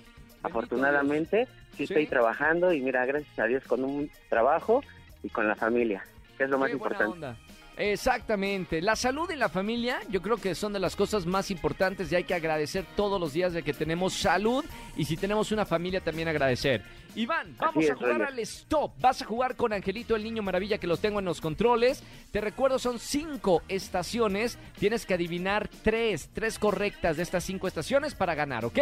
afortunadamente. 0.42 1.46
Sí, 1.76 1.76
Sí. 1.76 1.92
estoy 1.92 2.06
trabajando 2.06 2.72
y 2.72 2.80
mira, 2.80 3.04
gracias 3.04 3.38
a 3.38 3.44
Dios 3.44 3.62
con 3.64 3.84
un 3.84 4.10
trabajo 4.30 4.82
y 5.22 5.28
con 5.28 5.46
la 5.46 5.54
familia, 5.54 6.02
que 6.38 6.44
es 6.44 6.50
lo 6.50 6.58
más 6.58 6.68
Qué 6.68 6.72
importante. 6.74 7.04
onda. 7.12 7.36
Exactamente. 7.76 8.80
La 8.80 8.96
salud 8.96 9.30
y 9.30 9.36
la 9.36 9.48
familia 9.48 10.00
yo 10.08 10.22
creo 10.22 10.38
que 10.38 10.54
son 10.54 10.72
de 10.72 10.78
las 10.78 10.96
cosas 10.96 11.26
más 11.26 11.50
importantes 11.50 12.10
y 12.10 12.16
hay 12.16 12.24
que 12.24 12.34
agradecer 12.34 12.86
todos 12.96 13.20
los 13.20 13.32
días 13.32 13.52
de 13.52 13.62
que 13.62 13.72
tenemos 13.72 14.14
salud 14.14 14.64
y 14.96 15.04
si 15.04 15.16
tenemos 15.16 15.52
una 15.52 15.66
familia 15.66 16.00
también 16.00 16.28
agradecer. 16.28 16.82
Iván, 17.14 17.54
vamos 17.58 17.88
a 17.88 17.94
jugar 17.94 18.22
al 18.22 18.38
stop. 18.40 18.92
Vas 19.00 19.22
a 19.22 19.24
jugar 19.24 19.56
con 19.56 19.72
Angelito 19.72 20.16
el 20.16 20.24
Niño 20.24 20.42
Maravilla 20.42 20.78
que 20.78 20.86
los 20.86 21.00
tengo 21.00 21.18
en 21.18 21.24
los 21.24 21.40
controles. 21.40 22.02
Te 22.30 22.40
recuerdo, 22.40 22.78
son 22.78 22.98
cinco 22.98 23.62
estaciones. 23.68 24.58
Tienes 24.78 25.06
que 25.06 25.14
adivinar 25.14 25.68
tres, 25.82 26.30
tres 26.32 26.58
correctas 26.58 27.16
de 27.16 27.22
estas 27.22 27.44
cinco 27.44 27.68
estaciones 27.68 28.14
para 28.14 28.34
ganar, 28.34 28.64
¿ok? 28.66 28.78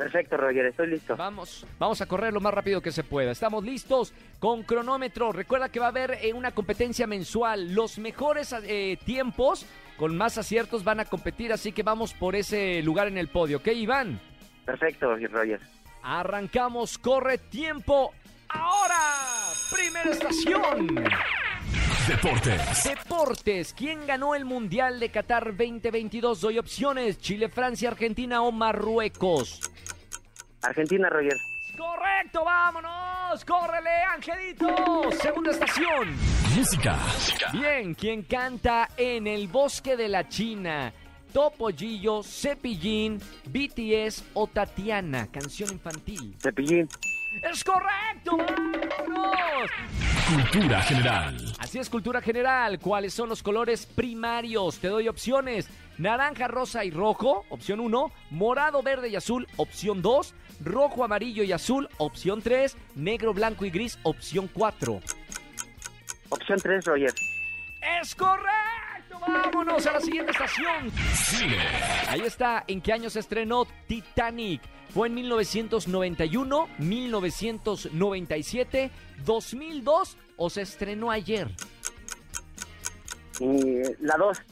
Perfecto 0.00 0.38
Roger, 0.38 0.64
estoy 0.64 0.86
listo. 0.86 1.14
Vamos, 1.14 1.66
vamos 1.78 2.00
a 2.00 2.06
correr 2.06 2.32
lo 2.32 2.40
más 2.40 2.54
rápido 2.54 2.80
que 2.80 2.90
se 2.90 3.04
pueda. 3.04 3.32
Estamos 3.32 3.62
listos 3.62 4.14
con 4.38 4.62
cronómetro. 4.62 5.30
Recuerda 5.30 5.68
que 5.68 5.78
va 5.78 5.86
a 5.86 5.88
haber 5.90 6.12
eh, 6.22 6.32
una 6.32 6.52
competencia 6.52 7.06
mensual. 7.06 7.74
Los 7.74 7.98
mejores 7.98 8.54
eh, 8.62 8.96
tiempos 9.04 9.66
con 9.98 10.16
más 10.16 10.38
aciertos 10.38 10.84
van 10.84 11.00
a 11.00 11.04
competir, 11.04 11.52
así 11.52 11.72
que 11.72 11.82
vamos 11.82 12.14
por 12.14 12.34
ese 12.34 12.82
lugar 12.82 13.08
en 13.08 13.18
el 13.18 13.28
podio, 13.28 13.58
¿ok, 13.58 13.68
Iván? 13.74 14.18
Perfecto 14.64 15.14
Roger. 15.14 15.60
Arrancamos, 16.02 16.96
corre 16.96 17.36
tiempo. 17.36 18.14
Ahora, 18.48 18.96
primera 19.70 20.10
estación. 20.12 21.04
Deportes. 22.08 22.84
Deportes. 22.84 23.74
¿Quién 23.74 24.06
ganó 24.06 24.34
el 24.34 24.46
Mundial 24.46 24.98
de 24.98 25.10
Qatar 25.10 25.54
2022? 25.54 26.40
Doy 26.40 26.58
opciones. 26.58 27.18
Chile, 27.18 27.50
Francia, 27.50 27.90
Argentina 27.90 28.42
o 28.42 28.50
Marruecos. 28.50 29.60
Argentina 30.62 31.08
Roger. 31.08 31.36
Correcto, 31.76 32.44
vámonos. 32.44 33.44
Córrele, 33.44 33.90
Angelito. 34.14 35.10
Segunda 35.12 35.50
estación. 35.52 36.14
Música. 36.56 36.98
Bien, 37.52 37.94
¿quién 37.94 38.22
canta 38.22 38.88
en 38.96 39.26
el 39.26 39.48
bosque 39.48 39.96
de 39.96 40.08
la 40.08 40.28
China? 40.28 40.92
Topollillo, 41.32 42.22
Cepillín, 42.22 43.20
BTS 43.46 44.24
o 44.34 44.46
Tatiana, 44.48 45.28
canción 45.30 45.70
infantil. 45.70 46.34
Cepillín. 46.42 46.88
¡Es 47.42 47.62
correcto! 47.62 48.36
¡Vámonos! 48.36 49.70
Cultura 50.34 50.82
general. 50.82 51.36
Así 51.58 51.78
es, 51.78 51.88
cultura 51.88 52.20
general. 52.20 52.78
¿Cuáles 52.78 53.14
son 53.14 53.28
los 53.28 53.42
colores 53.42 53.86
primarios? 53.86 54.78
Te 54.78 54.88
doy 54.88 55.08
opciones. 55.08 55.68
Naranja, 55.98 56.48
rosa 56.48 56.84
y 56.84 56.90
rojo, 56.90 57.44
opción 57.50 57.80
1. 57.80 58.10
Morado, 58.30 58.82
verde 58.82 59.08
y 59.08 59.16
azul, 59.16 59.46
opción 59.56 60.02
2. 60.02 60.34
Rojo, 60.60 61.04
amarillo 61.04 61.42
y 61.42 61.52
azul, 61.52 61.88
opción 61.98 62.42
3. 62.42 62.76
Negro, 62.96 63.32
blanco 63.32 63.64
y 63.64 63.70
gris, 63.70 63.98
opción 64.02 64.48
4. 64.52 65.00
Opción 66.30 66.58
3 66.60 66.84
Roger. 66.84 67.12
¡Es 68.00 68.14
correcto! 68.14 68.79
¡Vámonos 69.20 69.86
a 69.86 69.92
la 69.92 70.00
siguiente 70.00 70.32
estación! 70.32 70.90
Cine. 71.14 71.58
Ahí 72.08 72.22
está, 72.22 72.64
¿en 72.66 72.80
qué 72.80 72.92
año 72.92 73.10
se 73.10 73.20
estrenó 73.20 73.66
Titanic? 73.86 74.62
¿Fue 74.92 75.08
en 75.08 75.14
1991, 75.14 76.68
1997, 76.78 78.90
2002 79.24 80.16
o 80.36 80.50
se 80.50 80.62
estrenó 80.62 81.10
ayer? 81.10 81.48
Y 83.38 83.82
la 84.00 84.16
2. 84.16 84.42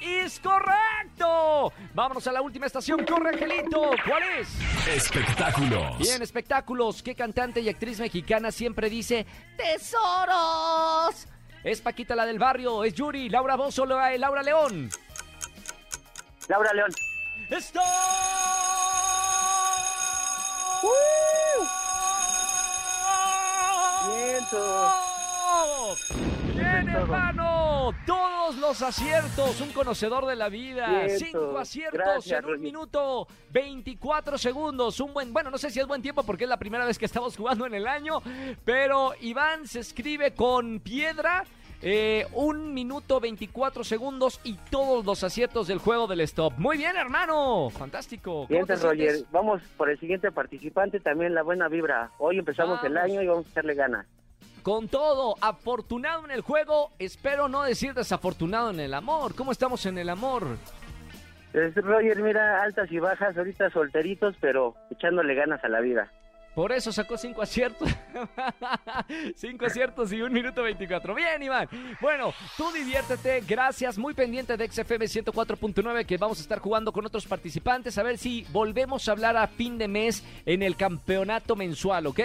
¡Es 0.00 0.38
correcto! 0.38 1.72
Vámonos 1.94 2.26
a 2.26 2.32
la 2.32 2.42
última 2.42 2.66
estación, 2.66 3.04
corre 3.04 3.30
Angelito. 3.30 3.90
¿Cuál 4.06 4.22
es? 4.38 4.48
Espectáculos. 4.86 5.98
Bien, 5.98 6.22
espectáculos. 6.22 7.02
¿Qué 7.02 7.14
cantante 7.14 7.60
y 7.60 7.68
actriz 7.68 7.98
mexicana 7.98 8.52
siempre 8.52 8.88
dice 8.88 9.26
tesoros? 9.56 11.26
Es 11.64 11.80
Paquita 11.80 12.14
la 12.14 12.26
del 12.26 12.38
barrio, 12.38 12.84
es 12.84 12.94
Yuri, 12.94 13.28
Laura 13.28 13.56
Bozo, 13.56 13.84
eh, 13.84 14.18
Laura 14.18 14.42
León. 14.42 14.90
Laura 16.48 16.72
León. 16.72 16.90
¡Stop! 17.50 17.82
Viento. 24.06 24.92
Bien, 26.54 26.88
hermano. 26.88 27.55
Todos 28.06 28.56
los 28.56 28.82
aciertos. 28.82 29.60
Un 29.60 29.70
conocedor 29.72 30.26
de 30.26 30.36
la 30.36 30.48
vida. 30.48 31.08
Cinco 31.18 31.58
aciertos 31.58 31.98
Gracias, 32.00 32.38
en 32.38 32.44
un 32.44 32.50
Roger. 32.52 32.60
minuto 32.60 33.26
24 33.52 34.38
segundos. 34.38 35.00
Un 35.00 35.12
buen, 35.14 35.32
bueno, 35.32 35.50
no 35.50 35.58
sé 35.58 35.70
si 35.70 35.80
es 35.80 35.86
buen 35.86 36.02
tiempo 36.02 36.22
porque 36.22 36.44
es 36.44 36.50
la 36.50 36.58
primera 36.58 36.84
vez 36.84 36.98
que 36.98 37.04
estamos 37.06 37.36
jugando 37.36 37.66
en 37.66 37.74
el 37.74 37.86
año. 37.86 38.20
Pero 38.64 39.12
Iván 39.20 39.66
se 39.66 39.80
escribe 39.80 40.34
con 40.34 40.80
piedra. 40.80 41.44
eh, 41.82 42.26
un 42.32 42.72
minuto 42.72 43.20
24 43.20 43.84
segundos 43.84 44.40
y 44.44 44.54
todos 44.70 45.04
los 45.04 45.22
aciertos 45.22 45.68
del 45.68 45.78
juego 45.78 46.06
del 46.06 46.20
stop. 46.22 46.54
Muy 46.56 46.78
bien, 46.78 46.96
hermano. 46.96 47.68
Fantástico. 47.70 48.30
¿Cómo 48.32 48.46
Bien, 48.48 48.66
te 48.66 48.76
Roger. 48.76 48.96
sientes? 49.12 49.30
Vamos 49.30 49.60
por 49.76 49.90
el 49.90 50.00
siguiente 50.00 50.32
participante, 50.32 51.00
también 51.00 51.34
la 51.34 51.42
buena 51.42 51.68
vibra. 51.68 52.10
Hoy 52.18 52.38
empezamos 52.38 52.82
el 52.82 52.96
año 52.96 53.20
y 53.22 53.26
vamos 53.26 53.46
a 53.46 53.50
echarle 53.50 53.74
ganas. 53.74 54.06
Con 54.66 54.88
todo, 54.88 55.36
afortunado 55.42 56.24
en 56.24 56.32
el 56.32 56.40
juego, 56.40 56.90
espero 56.98 57.46
no 57.46 57.62
decir 57.62 57.94
desafortunado 57.94 58.70
en 58.70 58.80
el 58.80 58.94
amor. 58.94 59.36
¿Cómo 59.36 59.52
estamos 59.52 59.86
en 59.86 59.96
el 59.96 60.08
amor? 60.08 60.42
Es, 61.52 61.72
Roger, 61.76 62.20
mira, 62.20 62.64
altas 62.64 62.90
y 62.90 62.98
bajas, 62.98 63.38
ahorita 63.38 63.70
solteritos, 63.70 64.34
pero 64.40 64.74
echándole 64.90 65.36
ganas 65.36 65.62
a 65.62 65.68
la 65.68 65.78
vida. 65.78 66.10
Por 66.56 66.72
eso 66.72 66.90
sacó 66.90 67.16
cinco 67.16 67.42
aciertos. 67.42 67.88
cinco 69.36 69.66
aciertos 69.66 70.12
y 70.12 70.20
un 70.20 70.32
minuto 70.32 70.64
24. 70.64 71.14
Bien, 71.14 71.40
Iván. 71.40 71.68
Bueno, 72.00 72.32
tú 72.56 72.72
diviértete. 72.72 73.44
Gracias. 73.46 73.96
Muy 73.96 74.14
pendiente 74.14 74.56
de 74.56 74.68
XFM 74.68 75.04
104.9 75.04 76.04
que 76.04 76.16
vamos 76.16 76.40
a 76.40 76.42
estar 76.42 76.58
jugando 76.58 76.90
con 76.90 77.06
otros 77.06 77.24
participantes. 77.24 77.98
A 77.98 78.02
ver 78.02 78.18
si 78.18 78.44
volvemos 78.50 79.08
a 79.08 79.12
hablar 79.12 79.36
a 79.36 79.46
fin 79.46 79.78
de 79.78 79.86
mes 79.86 80.24
en 80.44 80.64
el 80.64 80.74
campeonato 80.74 81.54
mensual, 81.54 82.08
¿ok? 82.08 82.20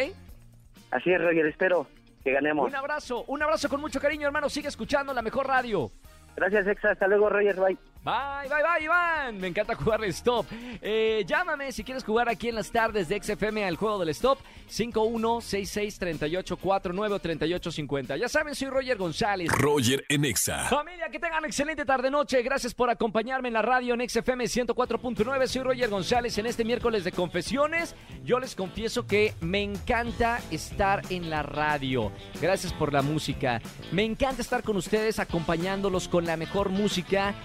Así 0.90 1.12
es, 1.12 1.22
Roger, 1.22 1.46
espero 1.46 1.86
que 2.24 2.32
ganemos. 2.32 2.68
Un 2.68 2.76
abrazo. 2.76 3.24
Un 3.28 3.42
abrazo 3.42 3.70
con 3.70 3.82
mucho 3.82 4.00
cariño, 4.00 4.28
hermano. 4.28 4.50
Sigue 4.50 4.68
escuchando 4.68 5.14
la 5.14 5.22
mejor 5.22 5.48
radio. 5.48 5.92
Gracias, 6.36 6.68
Exa. 6.68 6.92
Hasta 6.92 7.08
luego, 7.08 7.30
Roger. 7.30 7.56
Bye. 7.56 7.78
Bye, 8.04 8.50
bye, 8.50 8.64
bye, 8.64 8.84
Iván. 8.84 9.40
Me 9.40 9.46
encanta 9.48 9.76
jugar 9.76 10.04
stop. 10.06 10.48
Eh, 10.82 11.24
llámame 11.28 11.72
si 11.72 11.84
quieres 11.84 12.04
jugar 12.04 12.30
aquí 12.30 12.50
en 12.50 12.56
las 12.56 12.72
tardes 12.72 13.08
de 13.08 13.22
XFM 13.22 13.64
al 13.64 13.76
juego 13.76 14.00
del 14.00 14.10
stop. 14.10 14.40
51663849 14.72 17.12
o 17.12 17.20
3850. 17.20 18.18
Ya 18.18 18.28
saben, 18.28 18.56
soy 18.56 18.70
Roger 18.70 18.98
González. 18.98 19.52
Roger 19.52 20.04
en 20.10 20.26
Exa. 20.26 20.68
Familia, 20.68 21.10
que 21.12 21.20
tengan 21.20 21.46
excelente 21.46 21.86
tarde-noche. 21.86 22.42
Gracias 22.42 22.74
por 22.74 22.90
acompañarme 22.90 23.50
en 23.50 23.54
la 23.54 23.62
radio 23.62 23.94
en 23.94 24.10
XFM 24.10 24.46
104.9. 24.46 25.48
Soy 25.48 25.62
Roger 25.62 25.90
González 25.90 26.36
en 26.40 26.48
este 26.48 26.66
miércoles 26.66 27.04
de 27.04 27.12
confesiones. 27.12 27.94
Yo 28.24 28.40
les 28.40 28.56
confieso 28.56 29.06
que 29.06 29.36
me 29.42 29.62
encanta 29.62 30.42
estar 30.50 31.04
en 31.12 31.30
la 31.30 31.44
radio. 31.44 32.12
Gracias 32.42 32.74
por 32.74 32.94
la 32.94 33.04
música. 33.04 33.62
Me 33.92 34.06
encanta 34.06 34.42
estar 34.42 34.64
con 34.64 34.76
ustedes 34.78 35.20
acompañándolos 35.20 36.08
con 36.08 36.26
la 36.26 36.36
mejor 36.36 36.70
música. 36.70 37.36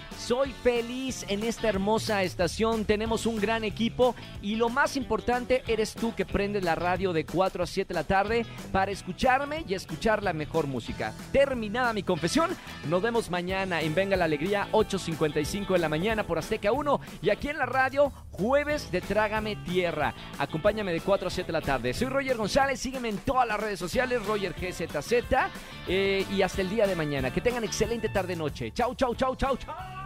Feliz 0.52 1.24
en 1.28 1.42
esta 1.42 1.68
hermosa 1.68 2.22
estación. 2.22 2.84
Tenemos 2.84 3.26
un 3.26 3.36
gran 3.36 3.64
equipo 3.64 4.14
y 4.42 4.56
lo 4.56 4.68
más 4.68 4.96
importante 4.96 5.62
eres 5.66 5.94
tú 5.94 6.14
que 6.14 6.26
prendes 6.26 6.64
la 6.64 6.74
radio 6.74 7.12
de 7.12 7.24
4 7.24 7.62
a 7.62 7.66
7 7.66 7.88
de 7.88 7.94
la 7.94 8.04
tarde 8.04 8.46
para 8.72 8.90
escucharme 8.90 9.64
y 9.68 9.74
escuchar 9.74 10.22
la 10.22 10.32
mejor 10.32 10.66
música. 10.66 11.12
Terminada 11.32 11.92
mi 11.92 12.02
confesión, 12.02 12.50
nos 12.88 13.02
vemos 13.02 13.30
mañana 13.30 13.80
en 13.80 13.94
Venga 13.94 14.16
la 14.16 14.24
Alegría 14.24 14.68
8.55 14.72 15.72
de 15.72 15.78
la 15.78 15.88
mañana 15.88 16.26
por 16.26 16.38
Azteca 16.38 16.72
1 16.72 17.00
y 17.22 17.30
aquí 17.30 17.48
en 17.48 17.58
la 17.58 17.66
radio 17.66 18.12
jueves 18.30 18.90
de 18.90 19.00
Trágame 19.00 19.56
Tierra. 19.56 20.14
Acompáñame 20.38 20.92
de 20.92 21.00
4 21.00 21.28
a 21.28 21.30
7 21.30 21.46
de 21.46 21.52
la 21.52 21.60
tarde. 21.60 21.94
Soy 21.94 22.08
Roger 22.08 22.36
González, 22.36 22.80
sígueme 22.80 23.08
en 23.08 23.18
todas 23.18 23.46
las 23.46 23.58
redes 23.58 23.78
sociales, 23.78 24.24
Roger 24.26 24.54
GZZ 24.54 25.12
eh, 25.88 26.26
y 26.30 26.42
hasta 26.42 26.60
el 26.60 26.70
día 26.70 26.86
de 26.86 26.96
mañana. 26.96 27.32
Que 27.32 27.40
tengan 27.40 27.64
excelente 27.64 28.08
tarde-noche. 28.08 28.72
Chau, 28.72 28.94
chau, 28.94 29.14
chau, 29.14 29.34
chau, 29.36 29.56
chau. 29.56 30.05